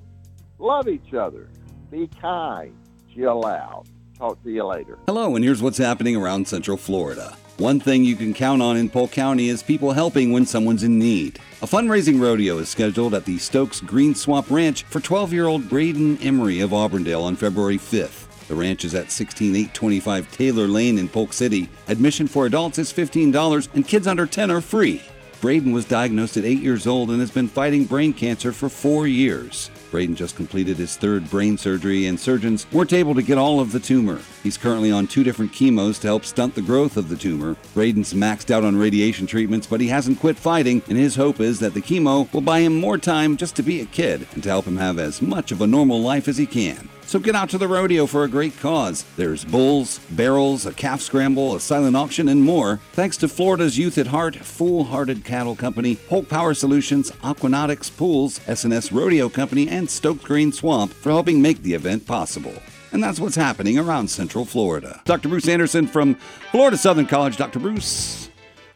love 0.59 0.87
each 0.87 1.15
other, 1.15 1.49
be 1.89 2.07
kind, 2.21 2.77
chill 3.11 3.43
out. 3.43 3.87
Talk 4.19 4.43
to 4.43 4.51
you 4.51 4.63
later. 4.65 4.99
Hello, 5.07 5.35
and 5.35 5.43
here's 5.43 5.63
what's 5.63 5.79
happening 5.79 6.15
around 6.15 6.47
Central 6.47 6.77
Florida. 6.77 7.35
One 7.57 7.79
thing 7.79 8.03
you 8.03 8.15
can 8.15 8.35
count 8.35 8.61
on 8.61 8.77
in 8.77 8.87
Polk 8.87 9.09
County 9.09 9.49
is 9.49 9.63
people 9.63 9.93
helping 9.93 10.31
when 10.31 10.45
someone's 10.45 10.83
in 10.83 10.99
need. 10.99 11.39
A 11.63 11.65
fundraising 11.65 12.21
rodeo 12.21 12.59
is 12.59 12.69
scheduled 12.69 13.15
at 13.15 13.25
the 13.25 13.39
Stokes 13.39 13.81
Green 13.81 14.13
Swamp 14.13 14.51
Ranch 14.51 14.83
for 14.83 14.99
12 14.99 15.33
year 15.33 15.47
old 15.47 15.67
Braden 15.67 16.19
Emery 16.19 16.59
of 16.59 16.71
Auburndale 16.71 17.23
on 17.23 17.35
February 17.35 17.79
5th. 17.79 18.47
The 18.47 18.53
ranch 18.53 18.85
is 18.85 18.93
at 18.93 19.11
16825 19.11 20.31
Taylor 20.31 20.67
Lane 20.67 20.99
in 20.99 21.09
Polk 21.09 21.33
City. 21.33 21.67
Admission 21.87 22.27
for 22.27 22.45
adults 22.45 22.77
is 22.77 22.93
$15 22.93 23.69
and 23.73 23.87
kids 23.87 24.05
under 24.05 24.27
10 24.27 24.51
are 24.51 24.61
free. 24.61 25.01
Braden 25.41 25.71
was 25.71 25.85
diagnosed 25.85 26.37
at 26.37 26.45
8 26.45 26.59
years 26.59 26.87
old 26.87 27.11
and 27.11 27.19
has 27.19 27.29
been 27.29 27.47
fighting 27.47 27.85
brain 27.85 28.13
cancer 28.13 28.51
for 28.51 28.69
4 28.69 29.05
years. 29.05 29.69
Braden 29.91 30.15
just 30.15 30.35
completed 30.35 30.77
his 30.77 30.97
third 30.97 31.29
brain 31.29 31.57
surgery, 31.57 32.07
and 32.07 32.19
surgeons 32.19 32.65
weren't 32.71 32.93
able 32.93 33.13
to 33.15 33.21
get 33.21 33.37
all 33.37 33.59
of 33.59 33.71
the 33.71 33.79
tumor. 33.79 34.19
He's 34.43 34.57
currently 34.57 34.91
on 34.91 35.07
two 35.07 35.23
different 35.23 35.53
chemos 35.53 35.99
to 35.99 36.07
help 36.07 36.25
stunt 36.25 36.55
the 36.55 36.61
growth 36.61 36.97
of 36.97 37.09
the 37.09 37.15
tumor. 37.15 37.55
Braden's 37.73 38.13
maxed 38.13 38.49
out 38.51 38.63
on 38.63 38.75
radiation 38.75 39.27
treatments, 39.27 39.67
but 39.67 39.81
he 39.81 39.87
hasn't 39.87 40.19
quit 40.19 40.37
fighting, 40.37 40.81
and 40.89 40.97
his 40.97 41.15
hope 41.15 41.39
is 41.39 41.59
that 41.59 41.73
the 41.73 41.81
chemo 41.81 42.31
will 42.33 42.41
buy 42.41 42.59
him 42.59 42.79
more 42.79 42.97
time 42.97 43.37
just 43.37 43.55
to 43.55 43.63
be 43.63 43.81
a 43.81 43.85
kid 43.85 44.27
and 44.33 44.43
to 44.43 44.49
help 44.49 44.65
him 44.65 44.77
have 44.77 44.99
as 44.99 45.21
much 45.21 45.51
of 45.51 45.61
a 45.61 45.67
normal 45.67 46.01
life 46.01 46.27
as 46.27 46.37
he 46.37 46.45
can. 46.45 46.89
So 47.07 47.19
get 47.19 47.35
out 47.35 47.49
to 47.51 47.57
the 47.59 47.67
rodeo 47.67 48.07
for 48.07 48.23
a 48.23 48.27
great 48.27 48.57
cause. 48.59 49.05
There's 49.15 49.45
bulls, 49.45 49.99
barrels, 50.09 50.65
a 50.65 50.73
calf 50.73 51.01
scramble, 51.01 51.55
a 51.55 51.59
silent 51.59 51.95
auction, 51.95 52.27
and 52.27 52.41
more. 52.41 52.77
Thanks 52.93 53.15
to 53.17 53.27
Florida's 53.27 53.77
Youth 53.77 53.97
at 53.99 54.07
Heart, 54.07 54.37
Fool 54.37 54.85
Hearted 54.85 55.23
Cattle 55.23 55.55
Company, 55.55 55.95
Polk 55.95 56.27
Power 56.27 56.55
Solutions, 56.55 57.11
Aquanautics 57.23 57.91
Pools, 57.91 58.39
SNS 58.39 58.91
Rodeo 58.91 59.29
Company, 59.29 59.69
and 59.69 59.89
Stoked 59.89 60.23
Green 60.23 60.51
Swamp 60.51 60.91
for 60.93 61.11
helping 61.11 61.41
make 61.41 61.61
the 61.61 61.75
event 61.75 62.07
possible. 62.07 62.53
And 62.91 63.03
that's 63.03 63.19
what's 63.19 63.35
happening 63.35 63.77
around 63.77 64.07
Central 64.09 64.43
Florida. 64.45 65.01
Dr. 65.05 65.29
Bruce 65.29 65.47
Anderson 65.47 65.85
from 65.85 66.15
Florida 66.51 66.77
Southern 66.77 67.05
College. 67.05 67.37
Dr. 67.37 67.59
Bruce. 67.59 68.29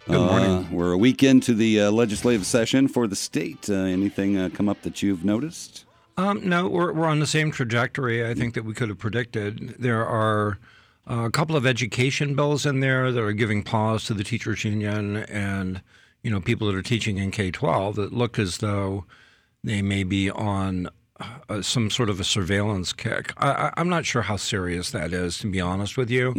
Good 0.07 0.19
morning. 0.19 0.71
we're 0.71 0.91
a 0.91 0.97
week 0.97 1.23
into 1.23 1.53
the 1.53 1.81
uh, 1.81 1.91
legislative 1.91 2.45
session 2.45 2.87
for 2.87 3.07
the 3.07 3.15
state. 3.15 3.69
Uh, 3.69 3.73
anything 3.75 4.37
uh, 4.37 4.49
come 4.53 4.67
up 4.67 4.81
that 4.81 5.01
you've 5.03 5.23
noticed? 5.23 5.85
Um, 6.19 6.49
no, 6.49 6.67
we're, 6.67 6.91
we're 6.91 7.07
on 7.07 7.19
the 7.19 7.27
same 7.27 7.49
trajectory 7.49 8.27
I 8.27 8.33
think 8.33 8.53
that 8.55 8.65
we 8.65 8.73
could 8.73 8.89
have 8.89 8.97
predicted. 8.97 9.75
There 9.79 10.05
are 10.05 10.57
uh, 11.09 11.23
a 11.23 11.31
couple 11.31 11.55
of 11.55 11.65
education 11.65 12.35
bills 12.35 12.65
in 12.65 12.81
there 12.81 13.11
that 13.11 13.23
are 13.23 13.31
giving 13.31 13.63
pause 13.63 14.03
to 14.05 14.13
the 14.13 14.23
teachers 14.25 14.65
union 14.65 15.15
and 15.17 15.81
you 16.21 16.29
know 16.29 16.41
people 16.41 16.67
that 16.67 16.75
are 16.75 16.81
teaching 16.81 17.17
in 17.17 17.31
K-12 17.31 17.95
that 17.95 18.13
look 18.13 18.37
as 18.37 18.57
though 18.57 19.05
they 19.63 19.81
may 19.81 20.03
be 20.03 20.29
on 20.29 20.89
uh, 21.21 21.61
some 21.61 21.89
sort 21.89 22.09
of 22.09 22.19
a 22.19 22.25
surveillance 22.25 22.91
kick. 22.91 23.33
I, 23.37 23.51
I, 23.51 23.73
I'm 23.77 23.87
not 23.89 24.05
sure 24.05 24.21
how 24.23 24.35
serious 24.35 24.91
that 24.91 25.13
is, 25.13 25.37
to 25.39 25.47
be 25.49 25.61
honest 25.61 25.95
with 25.97 26.09
you. 26.09 26.33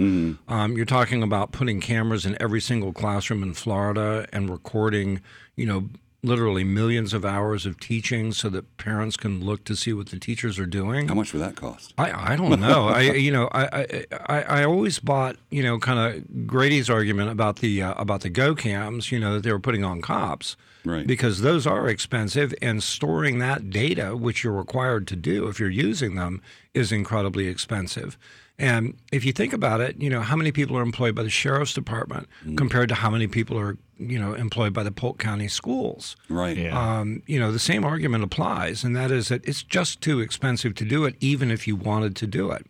Um, 0.49 0.77
you're 0.77 0.85
talking 0.87 1.23
about 1.23 1.53
putting 1.53 1.81
cameras 1.81 2.27
in 2.27 2.37
every 2.40 2.61
single 2.61 2.93
classroom 2.93 3.43
in 3.43 3.55
Florida 3.55 4.27
and 4.33 4.51
recording, 4.51 5.21
you 5.57 5.66
know, 5.66 5.88
literally 6.22 6.64
millions 6.64 7.14
of 7.14 7.24
hours 7.24 7.64
of 7.64 7.80
teaching 7.80 8.33
so 8.33 8.48
that 8.50 8.76
parents 8.76 9.16
can 9.16 9.42
look 9.44 9.64
to 9.64 9.74
see 9.74 9.92
what 9.92 10.09
the 10.11 10.18
teachers 10.18 10.59
are 10.59 10.66
doing. 10.66 11.09
How 11.09 11.14
much 11.14 11.33
would 11.33 11.40
that 11.40 11.56
cost? 11.56 11.94
I, 11.96 12.33
I 12.33 12.37
don't 12.37 12.61
know. 12.61 12.88
I 12.88 13.00
you 13.26 13.33
know 13.33 13.48
I, 13.52 14.04
I 14.28 14.42
I 14.42 14.64
always 14.64 14.98
bought 14.98 15.37
you 15.50 15.62
know 15.62 15.78
kind 15.78 15.98
of 15.98 16.46
Grady's 16.46 16.90
argument 16.90 17.30
about 17.30 17.56
the 17.61 17.83
uh, 17.83 17.94
about 17.96 18.20
the 18.20 18.28
go 18.30 18.54
cams 18.54 19.11
you 19.11 19.18
know 19.18 19.35
that 19.35 19.42
they 19.42 19.52
were 19.52 19.61
putting 19.61 19.85
on 19.85 20.00
cops 20.02 20.56
Right. 20.83 21.06
because 21.06 21.42
those 21.42 21.66
are 21.66 21.88
expensive 21.88 22.54
and 22.62 22.83
storing 22.83 23.38
that 23.38 23.68
data 23.68 24.16
which 24.16 24.42
you're 24.42 24.54
required 24.54 25.06
to 25.09 25.16
do 25.16 25.46
if 25.46 25.61
you're 25.61 25.68
using 25.68 26.14
them 26.14 26.40
is 26.72 26.90
incredibly 26.90 27.48
expensive. 27.48 28.16
And 28.61 28.94
if 29.11 29.25
you 29.25 29.33
think 29.33 29.53
about 29.53 29.81
it, 29.81 30.01
you 30.01 30.11
know 30.11 30.20
how 30.20 30.37
many 30.37 30.53
people 30.53 30.77
are 30.77 30.83
employed 30.83 31.14
by 31.14 31.23
the 31.23 31.31
sheriff's 31.31 31.73
department 31.75 32.29
compared 32.57 32.88
to 32.90 32.94
how 32.94 33.11
many 33.11 33.27
people 33.27 33.59
are 33.59 33.77
you 33.99 34.18
know 34.18 34.35
employed 34.35 34.73
by 34.73 34.83
the 34.83 34.92
Polk 34.92 35.18
County 35.18 35.49
schools 35.49 36.16
Right. 36.29 36.57
Yeah. 36.57 36.79
um, 37.01 37.23
you 37.27 37.38
know, 37.40 37.51
the 37.53 37.59
same 37.59 37.85
argument 37.85 38.23
applies, 38.25 38.85
and 38.85 38.94
that 38.96 39.11
is 39.11 39.29
that 39.29 39.44
it's 39.49 39.62
just 39.62 40.01
too 40.01 40.20
expensive 40.20 40.75
to 40.77 40.85
do 40.85 41.05
it, 41.07 41.16
even 41.20 41.51
if 41.51 41.66
you 41.66 41.75
wanted 41.77 42.14
to 42.16 42.27
do 42.27 42.51
it. 42.51 42.66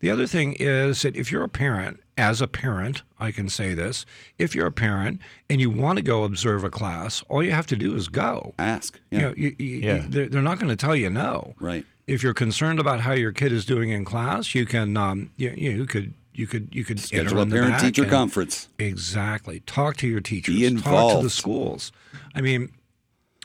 The 0.00 0.10
other 0.10 0.26
thing 0.26 0.54
is 0.60 1.02
that 1.02 1.16
if 1.16 1.30
you're 1.32 1.42
a 1.42 1.48
parent, 1.48 2.00
as 2.18 2.40
a 2.40 2.46
parent, 2.46 3.02
I 3.18 3.30
can 3.32 3.48
say 3.48 3.74
this 3.74 4.06
if 4.38 4.54
you're 4.54 4.66
a 4.68 4.72
parent 4.72 5.20
and 5.50 5.60
you 5.60 5.68
want 5.70 5.96
to 5.98 6.02
go 6.02 6.24
observe 6.24 6.62
a 6.64 6.70
class, 6.70 7.22
all 7.28 7.42
you 7.42 7.50
have 7.52 7.66
to 7.66 7.76
do 7.76 7.94
is 7.94 8.08
go. 8.08 8.54
Ask. 8.58 8.98
Yeah. 9.10 9.18
You 9.18 9.24
know, 9.26 9.34
you, 9.36 9.56
you, 9.58 9.76
Yeah. 9.80 10.04
they're, 10.08 10.28
they're 10.28 10.42
not 10.42 10.58
going 10.58 10.70
to 10.70 10.76
tell 10.76 10.94
you 10.96 11.10
no. 11.10 11.54
right. 11.60 11.84
If 12.06 12.22
you're 12.22 12.34
concerned 12.34 12.78
about 12.78 13.00
how 13.00 13.12
your 13.12 13.32
kid 13.32 13.52
is 13.52 13.64
doing 13.64 13.90
in 13.90 14.04
class, 14.04 14.54
you 14.54 14.64
can, 14.64 14.96
um, 14.96 15.30
you, 15.36 15.50
you 15.50 15.86
could, 15.86 16.14
you 16.32 16.46
could, 16.46 16.74
you 16.74 16.84
could 16.84 17.00
Schedule 17.00 17.40
a 17.40 17.46
parent 17.46 17.80
teacher 17.80 18.04
conference. 18.04 18.68
Exactly. 18.78 19.60
Talk 19.60 19.96
to 19.98 20.06
your 20.06 20.20
teachers. 20.20 20.54
Be 20.54 20.80
Talk 20.80 21.16
to 21.16 21.22
the 21.22 21.30
schools. 21.30 21.92
I 22.34 22.42
mean, 22.42 22.70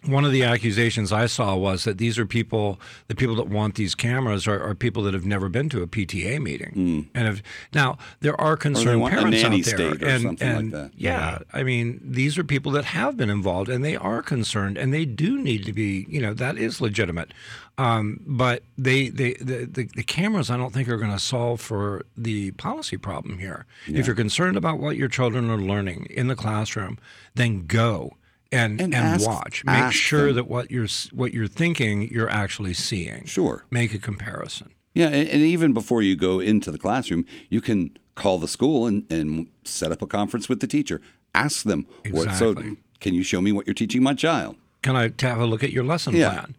one 0.06 0.26
of 0.26 0.32
the 0.32 0.44
accusations 0.44 1.12
I 1.12 1.28
saw 1.28 1.56
was 1.56 1.84
that 1.84 2.00
these 2.00 2.18
are 2.18 2.26
people, 2.26 2.80
the 3.08 3.14
people 3.14 3.36
that 3.36 3.48
want 3.48 3.76
these 3.76 3.94
cameras 3.94 4.48
are, 4.48 4.62
are 4.62 4.74
people 4.74 5.04
that 5.04 5.14
have 5.14 5.26
never 5.26 5.48
been 5.48 5.70
to 5.70 5.84
a 5.84 5.88
PTA 5.88 6.42
meeting. 6.42 7.10
And 7.14 7.28
have, 7.28 7.44
now 7.74 8.00
there 8.20 8.40
are 8.42 8.58
concerned 8.58 9.04
parents 9.04 9.44
nanny 9.44 9.60
out 9.60 9.66
there, 9.66 9.78
state 9.78 10.04
or 10.04 10.08
and, 10.08 10.22
something 10.24 10.48
like 10.48 10.60
and 10.60 10.72
that. 10.72 10.92
Yeah, 10.96 11.40
I 11.54 11.62
mean, 11.62 12.02
these 12.04 12.38
are 12.40 12.44
people 12.44 12.72
that 12.72 12.86
have 12.86 13.16
been 13.16 13.30
involved 13.30 13.70
and 13.70 13.86
they 13.86 13.96
are 13.96 14.24
concerned 14.24 14.78
and 14.78 14.92
they 14.92 15.06
do 15.06 15.40
need 15.40 15.66
to 15.66 15.74
be, 15.74 16.08
you 16.10 16.20
know, 16.20 16.34
that 16.34 16.58
is 16.58 16.82
legitimate. 16.82 17.32
Um, 17.82 18.20
but 18.28 18.64
they, 18.78 19.10
they, 19.10 19.34
the, 19.36 19.66
the, 19.66 19.90
the 19.96 20.04
cameras, 20.04 20.50
I 20.50 20.58
don't 20.58 20.74
think 20.74 20.88
are 20.90 20.98
going 20.98 21.12
to 21.12 21.20
solve 21.20 21.60
for 21.62 22.04
the 22.18 22.52
policy 22.52 22.98
problem 22.98 23.40
here. 23.40 23.66
If 23.88 24.06
you're 24.08 24.16
concerned 24.16 24.58
about 24.58 24.80
what 24.80 24.98
your 24.98 25.08
children 25.08 25.50
are 25.50 25.58
learning 25.58 26.08
in 26.10 26.28
the 26.28 26.36
classroom, 26.36 26.98
then 27.36 27.66
go 27.66 28.18
and 28.52 28.80
And 28.82 28.94
and, 28.94 29.06
ask- 29.16 29.28
watch. 29.28 29.64
Make 29.66 29.76
ask 29.76 29.96
sure 29.96 30.28
them. 30.28 30.36
that 30.36 30.48
what 30.48 30.70
you're 30.70 30.88
what 31.14 31.34
you're 31.34 31.48
thinking, 31.48 32.10
you're 32.12 32.30
actually 32.30 32.74
seeing. 32.74 33.26
Sure. 33.26 33.66
Make 33.72 33.94
a 33.94 34.00
comparison. 34.00 34.70
Yeah, 34.94 35.08
and, 35.08 35.28
and 35.30 35.42
even 35.42 35.72
before 35.74 36.02
you 36.02 36.16
go 36.18 36.40
into 36.42 36.70
the 36.70 36.78
classroom, 36.78 37.26
you 37.50 37.62
can 37.62 37.98
call 38.16 38.38
the 38.40 38.48
school 38.48 38.86
and, 38.88 39.10
and 39.10 39.48
set 39.64 39.92
up 39.94 40.02
a 40.02 40.08
conference 40.08 40.50
with 40.50 40.60
the 40.60 40.68
teacher. 40.68 41.00
Ask 41.34 41.64
them 41.64 41.86
what. 42.12 42.36
So, 42.36 42.54
can 43.00 43.14
you 43.14 43.24
show 43.24 43.40
me 43.42 43.52
what 43.54 43.66
you're 43.66 43.74
teaching 43.74 44.04
my 44.04 44.14
child? 44.14 44.58
Can 44.82 44.96
I 44.98 45.12
have 45.22 45.40
a 45.40 45.46
look 45.46 45.64
at 45.64 45.72
your 45.72 45.86
lesson 45.86 46.14
Yeah. 46.16 46.32
plan? 46.32 46.56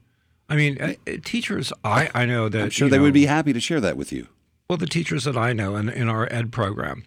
I 0.52 0.56
mean, 0.56 0.78
uh, 0.80 0.94
uh, 1.06 1.16
teachers. 1.24 1.72
I 1.82 2.10
I 2.14 2.26
know 2.26 2.50
that. 2.50 2.62
I'm 2.62 2.70
sure 2.70 2.88
they 2.90 2.98
know, 2.98 3.04
would 3.04 3.14
be 3.14 3.24
happy 3.24 3.54
to 3.54 3.60
share 3.60 3.80
that 3.80 3.96
with 3.96 4.12
you. 4.12 4.28
Well, 4.68 4.76
the 4.76 4.86
teachers 4.86 5.24
that 5.24 5.36
I 5.36 5.54
know 5.54 5.76
in, 5.76 5.88
in 5.88 6.08
our 6.10 6.30
ed 6.30 6.52
program, 6.52 7.04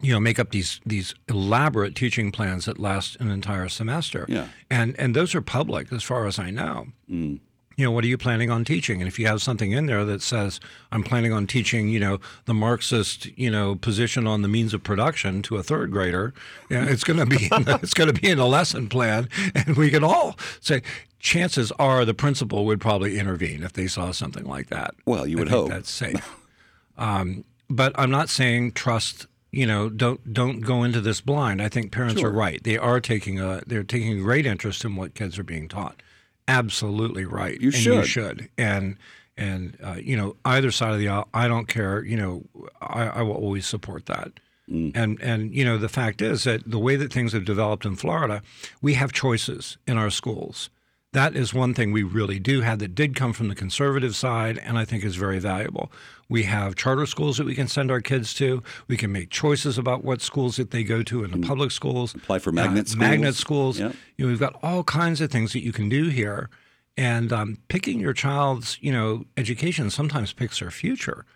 you 0.00 0.12
know, 0.14 0.20
make 0.20 0.38
up 0.38 0.50
these 0.50 0.80
these 0.86 1.14
elaborate 1.28 1.94
teaching 1.94 2.32
plans 2.32 2.64
that 2.64 2.78
last 2.78 3.16
an 3.20 3.30
entire 3.30 3.68
semester. 3.68 4.24
Yeah. 4.28 4.48
And 4.70 4.98
and 4.98 5.14
those 5.14 5.34
are 5.34 5.42
public 5.42 5.92
as 5.92 6.02
far 6.02 6.26
as 6.26 6.38
I 6.38 6.50
know. 6.50 6.86
Mm. 7.10 7.40
You 7.76 7.84
know, 7.84 7.90
what 7.90 8.04
are 8.04 8.08
you 8.08 8.18
planning 8.18 8.50
on 8.50 8.64
teaching? 8.64 9.00
And 9.00 9.08
if 9.08 9.18
you 9.18 9.26
have 9.26 9.40
something 9.40 9.72
in 9.72 9.86
there 9.86 10.04
that 10.04 10.20
says, 10.20 10.60
I'm 10.92 11.02
planning 11.02 11.32
on 11.32 11.46
teaching, 11.46 11.88
you 11.88 12.00
know, 12.00 12.18
the 12.44 12.52
Marxist, 12.52 13.26
you 13.38 13.50
know, 13.50 13.74
position 13.74 14.26
on 14.26 14.42
the 14.42 14.48
means 14.48 14.74
of 14.74 14.82
production 14.82 15.40
to 15.42 15.56
a 15.56 15.62
third 15.62 15.90
grader, 15.90 16.34
you 16.68 16.78
know, 16.78 16.86
it's 16.86 17.04
going 17.04 17.18
to 17.18 17.26
be 17.26 17.46
in 17.46 17.64
it's 17.82 17.94
going 17.94 18.12
to 18.12 18.20
be 18.20 18.28
in 18.28 18.38
a 18.38 18.46
lesson 18.46 18.88
plan, 18.88 19.28
and 19.54 19.76
we 19.76 19.90
can 19.90 20.02
all 20.02 20.38
say. 20.60 20.82
Chances 21.20 21.70
are 21.72 22.04
the 22.04 22.14
principal 22.14 22.64
would 22.66 22.80
probably 22.80 23.18
intervene 23.18 23.62
if 23.62 23.72
they 23.74 23.86
saw 23.86 24.10
something 24.10 24.44
like 24.44 24.68
that. 24.68 24.94
Well, 25.04 25.26
you 25.26 25.36
would 25.38 25.48
hope. 25.48 25.68
that's 25.68 25.90
safe. 25.90 26.36
um, 26.98 27.44
but 27.68 27.92
I'm 27.96 28.10
not 28.10 28.28
saying 28.28 28.72
trust. 28.72 29.26
You 29.52 29.66
know, 29.66 29.88
don't 29.88 30.32
don't 30.32 30.60
go 30.60 30.82
into 30.82 31.00
this 31.00 31.20
blind. 31.20 31.60
I 31.60 31.68
think 31.68 31.92
parents 31.92 32.22
are 32.22 32.30
right. 32.30 32.62
They 32.62 32.78
are 32.78 33.00
taking 33.00 33.40
a 33.40 33.62
they're 33.66 33.82
taking 33.82 34.22
great 34.22 34.46
interest 34.46 34.84
in 34.84 34.96
what 34.96 35.14
kids 35.14 35.38
are 35.38 35.44
being 35.44 35.68
taught. 35.68 36.02
Absolutely 36.48 37.24
right. 37.24 37.60
You 37.60 37.68
and 37.68 37.84
You 37.84 38.04
should. 38.04 38.06
should. 38.06 38.48
And 38.56 38.96
and 39.36 39.76
uh, 39.82 39.96
you 40.00 40.16
know, 40.16 40.36
either 40.44 40.70
side 40.70 40.92
of 40.92 40.98
the 40.98 41.08
aisle, 41.08 41.28
I 41.34 41.48
don't 41.48 41.66
care. 41.66 42.04
You 42.04 42.16
know, 42.16 42.42
I, 42.80 43.06
I 43.06 43.22
will 43.22 43.34
always 43.34 43.66
support 43.66 44.06
that. 44.06 44.32
Mm. 44.70 44.92
And 44.94 45.20
and 45.20 45.54
you 45.54 45.64
know, 45.64 45.78
the 45.78 45.88
fact 45.88 46.22
is 46.22 46.44
that 46.44 46.68
the 46.70 46.78
way 46.78 46.96
that 46.96 47.12
things 47.12 47.32
have 47.32 47.44
developed 47.44 47.84
in 47.84 47.96
Florida, 47.96 48.42
we 48.80 48.94
have 48.94 49.12
choices 49.12 49.78
in 49.86 49.98
our 49.98 50.10
schools. 50.10 50.70
That 51.12 51.34
is 51.34 51.52
one 51.52 51.74
thing 51.74 51.90
we 51.90 52.04
really 52.04 52.38
do 52.38 52.60
have 52.60 52.78
that 52.78 52.94
did 52.94 53.16
come 53.16 53.32
from 53.32 53.48
the 53.48 53.56
conservative 53.56 54.14
side, 54.14 54.58
and 54.58 54.78
I 54.78 54.84
think 54.84 55.02
is 55.04 55.16
very 55.16 55.40
valuable. 55.40 55.90
We 56.28 56.44
have 56.44 56.76
charter 56.76 57.04
schools 57.04 57.36
that 57.38 57.46
we 57.46 57.56
can 57.56 57.66
send 57.66 57.90
our 57.90 58.00
kids 58.00 58.32
to. 58.34 58.62
We 58.86 58.96
can 58.96 59.10
make 59.10 59.30
choices 59.30 59.76
about 59.76 60.04
what 60.04 60.22
schools 60.22 60.56
that 60.56 60.70
they 60.70 60.84
go 60.84 61.02
to 61.02 61.24
in 61.24 61.32
the 61.32 61.44
public 61.44 61.72
schools. 61.72 62.12
Mm. 62.12 62.22
Apply 62.22 62.38
for 62.38 62.52
magnet 62.52 62.86
schools. 62.88 63.00
Magnet 63.00 63.34
schools. 63.34 63.80
Yep. 63.80 63.96
You 64.16 64.24
know, 64.24 64.30
we've 64.30 64.38
got 64.38 64.56
all 64.62 64.84
kinds 64.84 65.20
of 65.20 65.32
things 65.32 65.52
that 65.52 65.64
you 65.64 65.72
can 65.72 65.88
do 65.88 66.10
here, 66.10 66.48
and 66.96 67.32
um, 67.32 67.58
picking 67.66 67.98
your 67.98 68.12
child's 68.12 68.78
you 68.80 68.92
know 68.92 69.24
education 69.36 69.90
sometimes 69.90 70.32
picks 70.32 70.60
their 70.60 70.70
future. 70.70 71.26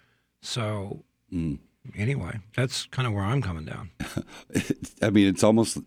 So 0.41 1.03
Mm. 1.33 1.59
anyway, 1.97 2.39
that's 2.55 2.87
kind 2.87 3.09
of 3.09 3.13
where 3.13 3.25
I'm 3.25 3.43
coming 3.43 3.65
down. 3.65 3.91
I 5.03 5.11
mean, 5.11 5.27
it's 5.27 5.43
almost. 5.43 5.79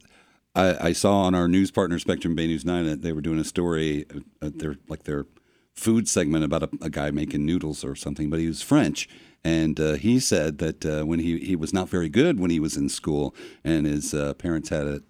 I, 0.58 0.88
I 0.88 0.94
saw 0.94 1.22
on 1.22 1.36
our 1.36 1.48
news 1.48 1.70
partner 1.70 2.00
Spectrum 2.00 2.34
Bay 2.34 2.48
News 2.48 2.66
Nine 2.66 2.86
that 2.88 3.04
they 3.04 3.14
were 3.14 3.22
doing 3.22 3.40
a 3.40 3.44
story, 3.44 4.06
uh, 4.42 4.50
their 4.56 4.78
like 4.90 5.04
their 5.04 5.28
food 5.76 6.10
segment 6.10 6.44
about 6.44 6.64
a, 6.64 6.70
a 6.82 6.90
guy 6.90 7.12
making 7.12 7.46
noodles 7.46 7.84
or 7.84 7.96
something, 7.96 8.32
but 8.32 8.40
he 8.40 8.48
was 8.48 8.64
French, 8.64 9.08
and 9.44 9.80
uh, 9.80 9.94
he 9.94 10.20
said 10.20 10.58
that 10.58 10.84
uh, 10.84 11.04
when 11.04 11.20
he 11.20 11.38
he 11.40 11.56
was 11.56 11.74
not 11.74 11.90
very 11.90 12.10
good 12.10 12.40
when 12.40 12.50
he 12.50 12.60
was 12.60 12.76
in 12.76 12.90
school, 12.90 13.36
and 13.64 13.86
his 13.86 14.16
uh, 14.16 14.34
parents 14.34 14.70
had 14.70 14.88
a, 14.88 15.02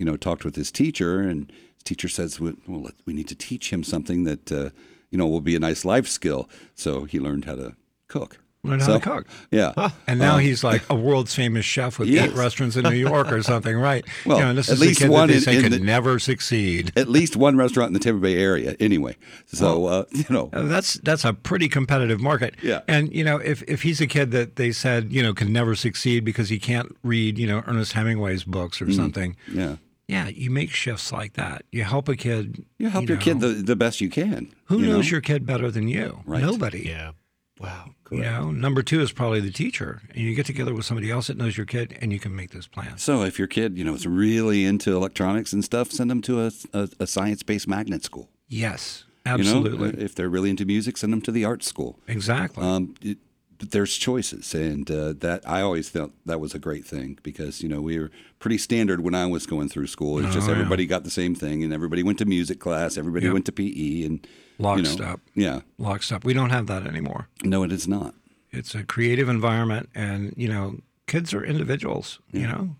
you 0.00 0.04
know, 0.04 0.16
talked 0.16 0.44
with 0.44 0.56
his 0.56 0.72
teacher, 0.72 1.20
and 1.20 1.52
his 1.74 1.84
teacher 1.84 2.08
says, 2.08 2.40
well, 2.40 2.90
we 3.06 3.12
need 3.12 3.28
to 3.28 3.36
teach 3.36 3.72
him 3.72 3.84
something 3.84 4.24
that 4.24 4.50
uh, 4.50 4.70
you 5.10 5.18
know 5.18 5.28
will 5.28 5.40
be 5.40 5.54
a 5.54 5.60
nice 5.60 5.84
life 5.84 6.08
skill. 6.08 6.50
So 6.74 7.04
he 7.04 7.20
learned 7.20 7.44
how 7.44 7.54
to 7.54 7.76
cook. 8.08 8.40
Learn 8.64 8.80
how 8.80 8.94
to 8.94 9.00
cook. 9.00 9.26
Yeah. 9.52 9.90
And 10.08 10.18
now 10.18 10.38
he's 10.38 10.64
like 10.64 10.82
a 10.90 10.94
world 10.94 11.28
famous 11.30 11.64
chef 11.64 11.98
with 11.98 12.08
Yes. 12.08 12.28
eight 12.30 12.34
restaurants 12.36 12.74
in 12.76 12.82
New 12.82 12.90
York 12.90 13.30
or 13.30 13.42
something, 13.42 13.76
right? 13.76 14.04
Well, 14.26 14.38
you 14.38 14.44
know, 14.44 14.52
this 14.54 14.68
at 14.68 14.74
is 14.74 14.80
least 14.80 15.00
a 15.00 15.04
kid 15.04 15.10
one 15.10 15.28
that 15.28 15.32
they 15.32 15.36
in- 15.38 15.42
say 15.44 15.56
in 15.56 15.62
could 15.62 15.72
the- 15.72 15.78
never 15.78 16.18
succeed. 16.18 16.92
At 16.96 17.08
least 17.08 17.36
one 17.36 17.56
restaurant 17.56 17.88
in 17.90 17.92
the 17.94 18.00
Tampa 18.00 18.20
Bay 18.20 18.36
area, 18.36 18.74
anyway. 18.80 19.16
So 19.46 19.86
uh, 19.86 20.04
you 20.12 20.24
know, 20.28 20.50
Uh, 20.52 20.62
That's 20.64 20.94
that's 20.94 21.24
a 21.24 21.32
pretty 21.32 21.68
competitive 21.68 22.20
market. 22.20 22.56
Yeah. 22.62 22.80
And 22.88 23.12
you 23.14 23.22
know, 23.24 23.36
if 23.36 23.62
if 23.68 23.82
he's 23.82 24.00
a 24.00 24.06
kid 24.08 24.32
that 24.32 24.56
they 24.56 24.72
said 24.72 25.12
you 25.12 25.22
know 25.22 25.32
can 25.32 25.52
never 25.52 25.74
succeed 25.76 26.24
because 26.24 26.48
he 26.48 26.58
can't 26.58 26.96
read 27.04 27.38
you 27.38 27.46
know 27.46 27.62
Ernest 27.66 27.92
Hemingway's 27.92 28.42
books 28.44 28.82
or 28.82 28.86
Mm. 28.86 28.96
something, 28.96 29.36
yeah. 29.52 29.76
yeah, 30.08 30.28
you 30.28 30.50
make 30.50 30.70
shifts 30.70 31.12
like 31.12 31.34
that. 31.34 31.62
You 31.70 31.84
help 31.84 32.08
a 32.08 32.16
kid. 32.16 32.64
You 32.78 32.88
help 32.88 33.08
your 33.08 33.18
kid 33.18 33.40
the, 33.40 33.48
the 33.48 33.76
best 33.76 34.00
you 34.00 34.10
can. 34.10 34.52
Who 34.64 34.80
you 34.80 34.86
knows 34.86 35.06
know? 35.06 35.10
your 35.12 35.20
kid 35.20 35.46
better 35.46 35.70
than 35.70 35.86
you? 35.88 36.20
Right. 36.26 36.42
Nobody. 36.42 36.86
Yeah. 36.88 37.12
Wow. 37.60 37.90
You 38.10 38.20
know, 38.20 38.50
number 38.50 38.82
two 38.82 39.00
is 39.00 39.12
probably 39.12 39.40
the 39.40 39.50
teacher, 39.50 40.00
and 40.10 40.18
you 40.18 40.34
get 40.34 40.46
together 40.46 40.74
with 40.74 40.84
somebody 40.84 41.10
else 41.10 41.26
that 41.26 41.36
knows 41.36 41.56
your 41.56 41.66
kid, 41.66 41.96
and 42.00 42.12
you 42.12 42.18
can 42.18 42.34
make 42.34 42.50
this 42.52 42.66
plan. 42.66 42.96
So 42.98 43.22
if 43.22 43.38
your 43.38 43.48
kid, 43.48 43.76
you 43.76 43.84
know, 43.84 43.94
is 43.94 44.06
really 44.06 44.64
into 44.64 44.94
electronics 44.96 45.52
and 45.52 45.64
stuff, 45.64 45.90
send 45.90 46.10
them 46.10 46.22
to 46.22 46.42
a, 46.46 46.52
a, 46.72 46.88
a 47.00 47.06
science-based 47.06 47.68
magnet 47.68 48.04
school. 48.04 48.30
Yes, 48.48 49.04
You 49.26 49.32
know? 49.32 49.38
absolutely, 49.40 50.02
if 50.02 50.14
they're 50.14 50.30
really 50.30 50.50
into 50.50 50.64
music, 50.64 50.96
send 50.96 51.12
them 51.12 51.20
to 51.22 51.32
the 51.32 51.44
art 51.44 51.62
school. 51.62 51.98
exactly. 52.06 52.62
Um, 52.64 52.94
it, 53.02 53.18
there's 53.60 53.96
choices, 53.96 54.54
and 54.54 54.90
uh, 54.90 55.12
that 55.18 55.42
I 55.46 55.60
always 55.62 55.88
felt 55.88 56.12
that 56.26 56.40
was 56.40 56.54
a 56.54 56.58
great 56.58 56.84
thing 56.86 57.18
because 57.22 57.62
you 57.62 57.68
know 57.68 57.80
we 57.80 57.98
were 57.98 58.10
pretty 58.38 58.58
standard 58.58 59.00
when 59.00 59.14
I 59.14 59.26
was 59.26 59.46
going 59.46 59.68
through 59.68 59.88
school. 59.88 60.18
It's 60.18 60.28
Oh, 60.28 60.32
just 60.32 60.46
yeah. 60.48 60.54
everybody 60.54 60.86
got 60.86 61.04
the 61.04 61.10
same 61.10 61.34
thing, 61.34 61.64
and 61.64 61.72
everybody 61.72 62.02
went 62.02 62.18
to 62.18 62.24
music 62.24 62.60
class, 62.60 62.96
everybody 62.96 63.26
Yep. 63.26 63.32
went 63.32 63.46
to 63.46 63.52
PE, 63.52 64.02
and 64.04 64.26
you 64.58 64.64
know, 64.64 64.68
Lockstep. 64.70 65.20
yeah, 65.34 65.60
Lockstep. 65.78 66.24
We 66.24 66.34
don't 66.34 66.50
have 66.50 66.66
that 66.68 66.86
anymore. 66.86 67.28
no, 67.44 67.62
it 67.64 67.72
is 67.72 67.86
not. 67.88 68.14
It's 68.50 68.74
a 68.74 68.82
creative 68.84 69.28
environment, 69.28 69.88
and 69.94 70.32
you 70.36 70.48
know, 70.48 70.78
kids 71.06 71.34
are 71.34 71.44
individuals. 71.44 72.18
You 72.32 72.46
know, 72.46 72.76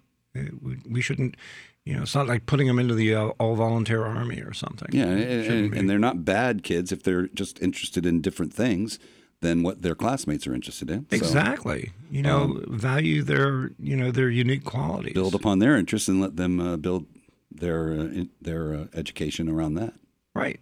we, 0.62 0.79
we 0.88 1.01
shouldn't. 1.01 1.37
You 1.85 1.97
know, 1.97 2.03
it's 2.03 2.14
not 2.14 2.27
like 2.29 2.45
putting 2.47 2.67
them 2.67 2.79
into 2.79 2.95
the 2.95 3.14
uh, 3.14 3.27
all 3.41 3.55
volunteer 3.57 4.05
army 4.05 4.41
or 4.43 4.53
something. 4.53 4.88
Yeah, 4.93 5.07
and, 5.07 5.23
and, 5.47 5.75
and 5.75 5.91
they're 5.91 5.99
not 5.99 6.23
bad 6.25 6.62
kids 6.62 6.93
if 6.93 7.03
they're 7.03 7.29
just 7.29 7.61
interested 7.62 8.05
in 8.05 8.21
different 8.21 8.53
things 8.53 8.99
than 9.40 9.62
what 9.62 9.83
their 9.83 9.94
classmates 9.94 10.46
are 10.46 10.55
interested 10.55 10.90
in. 10.90 11.07
So 11.11 11.16
exactly. 11.16 11.92
You 12.11 12.22
know, 12.22 12.62
value 12.68 13.22
their 13.22 13.70
you 13.79 13.96
know 13.96 14.11
their 14.11 14.31
unique 14.31 14.64
qualities. 14.64 15.14
build 15.14 15.35
upon 15.35 15.59
their 15.59 15.77
interests 15.77 16.09
and 16.09 16.20
let 16.20 16.37
them 16.37 16.61
uh, 16.61 16.77
build 16.77 17.07
their 17.51 17.90
uh, 17.90 18.05
in, 18.05 18.31
their 18.40 18.74
uh, 18.74 18.85
education 18.94 19.48
around 19.48 19.74
that. 19.74 19.94
right. 20.35 20.61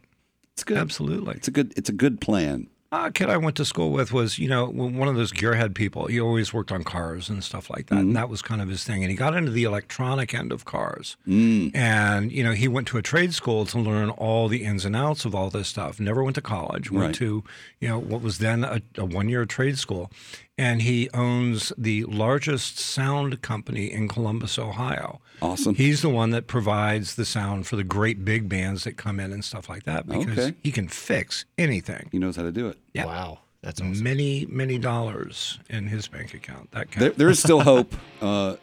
It's 0.52 0.64
good. 0.64 0.78
Absolutely. 0.78 1.34
It's 1.34 1.48
a 1.48 1.50
good. 1.50 1.74
It's 1.76 1.90
a 1.90 1.92
good 1.92 2.18
plan. 2.18 2.68
A 3.04 3.10
kid 3.12 3.28
I 3.28 3.36
went 3.36 3.56
to 3.56 3.64
school 3.64 3.90
with 3.90 4.12
was, 4.12 4.38
you 4.38 4.48
know, 4.48 4.66
one 4.66 5.06
of 5.08 5.16
those 5.16 5.32
gearhead 5.32 5.74
people. 5.74 6.06
He 6.06 6.18
always 6.20 6.52
worked 6.54 6.72
on 6.72 6.82
cars 6.82 7.28
and 7.28 7.44
stuff 7.44 7.68
like 7.68 7.86
that. 7.86 7.98
And 7.98 8.16
that 8.16 8.28
was 8.28 8.42
kind 8.42 8.62
of 8.62 8.68
his 8.68 8.84
thing. 8.84 9.02
And 9.04 9.10
he 9.10 9.16
got 9.16 9.34
into 9.34 9.50
the 9.50 9.64
electronic 9.64 10.32
end 10.34 10.50
of 10.52 10.64
cars. 10.64 11.16
Mm. 11.26 11.74
And, 11.76 12.32
you 12.32 12.42
know, 12.42 12.52
he 12.52 12.68
went 12.68 12.86
to 12.88 12.98
a 12.98 13.02
trade 13.02 13.34
school 13.34 13.66
to 13.66 13.78
learn 13.78 14.10
all 14.10 14.48
the 14.48 14.64
ins 14.64 14.84
and 14.84 14.96
outs 14.96 15.24
of 15.24 15.34
all 15.34 15.50
this 15.50 15.68
stuff. 15.68 16.00
Never 16.00 16.22
went 16.24 16.36
to 16.36 16.42
college. 16.42 16.90
Went 16.90 17.06
Right. 17.06 17.14
to, 17.16 17.44
you 17.80 17.88
know, 17.88 17.98
what 17.98 18.22
was 18.22 18.38
then 18.38 18.64
a, 18.64 18.80
a 18.96 19.04
one 19.04 19.28
year 19.28 19.44
trade 19.44 19.78
school. 19.78 20.10
And 20.58 20.80
he 20.82 21.10
owns 21.12 21.70
the 21.76 22.04
largest 22.04 22.78
sound 22.78 23.42
company 23.42 23.92
in 23.92 24.08
Columbus, 24.08 24.58
Ohio. 24.58 25.20
Awesome. 25.42 25.74
He's 25.74 26.00
the 26.00 26.08
one 26.08 26.30
that 26.30 26.46
provides 26.46 27.16
the 27.16 27.26
sound 27.26 27.66
for 27.66 27.76
the 27.76 27.84
great 27.84 28.24
big 28.24 28.48
bands 28.48 28.84
that 28.84 28.96
come 28.96 29.20
in 29.20 29.32
and 29.32 29.44
stuff 29.44 29.68
like 29.68 29.82
that 29.82 30.06
because 30.06 30.38
Okay. 30.38 30.54
he 30.62 30.72
can 30.72 30.88
fix 30.88 31.44
anything. 31.58 32.08
He 32.10 32.18
knows 32.18 32.36
how 32.36 32.42
to 32.42 32.52
do 32.52 32.68
it. 32.68 32.78
Yeah. 32.94 33.04
Wow. 33.04 33.40
That's 33.60 33.82
awesome. 33.82 34.02
Many, 34.02 34.46
many 34.48 34.78
dollars 34.78 35.58
in 35.68 35.88
his 35.88 36.08
bank 36.08 36.32
account. 36.32 36.70
That 36.70 36.90
kind 36.90 37.02
There, 37.02 37.10
there 37.10 37.28
is 37.28 37.38
still 37.38 37.60
hope. 37.72 37.94
Uh, 38.22 38.56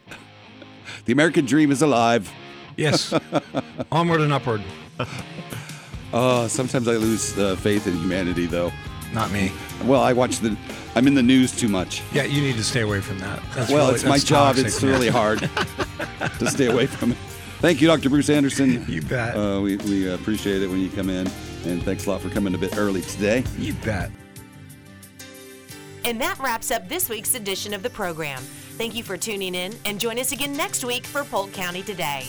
the 1.05 1.13
American 1.13 1.45
dream 1.45 1.71
is 1.71 1.83
alive. 1.83 2.31
Yes. 2.75 3.13
Onward 3.91 4.21
and 4.21 4.33
upward. 4.33 4.63
Uh, 6.11 6.47
sometimes 6.47 6.87
I 6.87 6.95
lose 6.95 7.37
uh, 7.37 7.55
faith 7.57 7.85
in 7.85 7.93
humanity, 7.97 8.47
though. 8.47 8.71
Not 9.13 9.31
me. 9.31 9.51
Well, 9.85 10.01
I 10.01 10.13
watch 10.13 10.39
the. 10.39 10.57
I'm 10.95 11.07
in 11.07 11.13
the 11.13 11.23
news 11.23 11.55
too 11.55 11.67
much. 11.67 12.01
Yeah, 12.13 12.23
you 12.23 12.41
need 12.41 12.55
to 12.55 12.63
stay 12.63 12.81
away 12.81 12.99
from 13.01 13.19
that. 13.19 13.41
That's 13.55 13.69
well, 13.71 13.85
really- 13.85 13.95
it's 13.95 14.03
my 14.05 14.17
job. 14.17 14.55
toxic, 14.55 14.65
It's 14.67 14.81
man. 14.81 14.91
really 14.91 15.09
hard 15.09 15.39
to 16.39 16.47
stay 16.49 16.67
away 16.67 16.87
from 16.87 17.11
it. 17.11 17.17
Thank 17.59 17.79
you, 17.81 17.87
Dr. 17.87 18.09
Bruce 18.09 18.29
Anderson. 18.29 18.85
You 18.89 19.01
bet. 19.03 19.35
Uh, 19.37 19.61
we 19.61 19.77
we 19.77 20.09
appreciate 20.11 20.61
it 20.61 20.67
when 20.69 20.79
you 20.79 20.89
come 20.89 21.09
in, 21.09 21.27
and 21.65 21.81
thanks 21.83 22.05
a 22.07 22.11
lot 22.11 22.21
for 22.21 22.29
coming 22.29 22.53
a 22.55 22.57
bit 22.57 22.75
early 22.77 23.01
today. 23.01 23.43
You 23.57 23.73
bet. 23.75 24.09
And 26.05 26.19
that 26.19 26.37
wraps 26.39 26.69
up 26.71 26.89
this 26.89 27.07
week's 27.07 27.33
edition 27.35 27.73
of 27.73 27.81
the 27.81 27.89
program. 27.89 28.41
Thank 28.77 28.93
you 28.95 29.03
for 29.03 29.15
tuning 29.15 29.55
in 29.55 29.73
and 29.85 29.99
join 29.99 30.19
us 30.19 30.31
again 30.33 30.57
next 30.57 30.83
week 30.83 31.05
for 31.05 31.23
Polk 31.23 31.53
County 31.53 31.81
Today. 31.83 32.25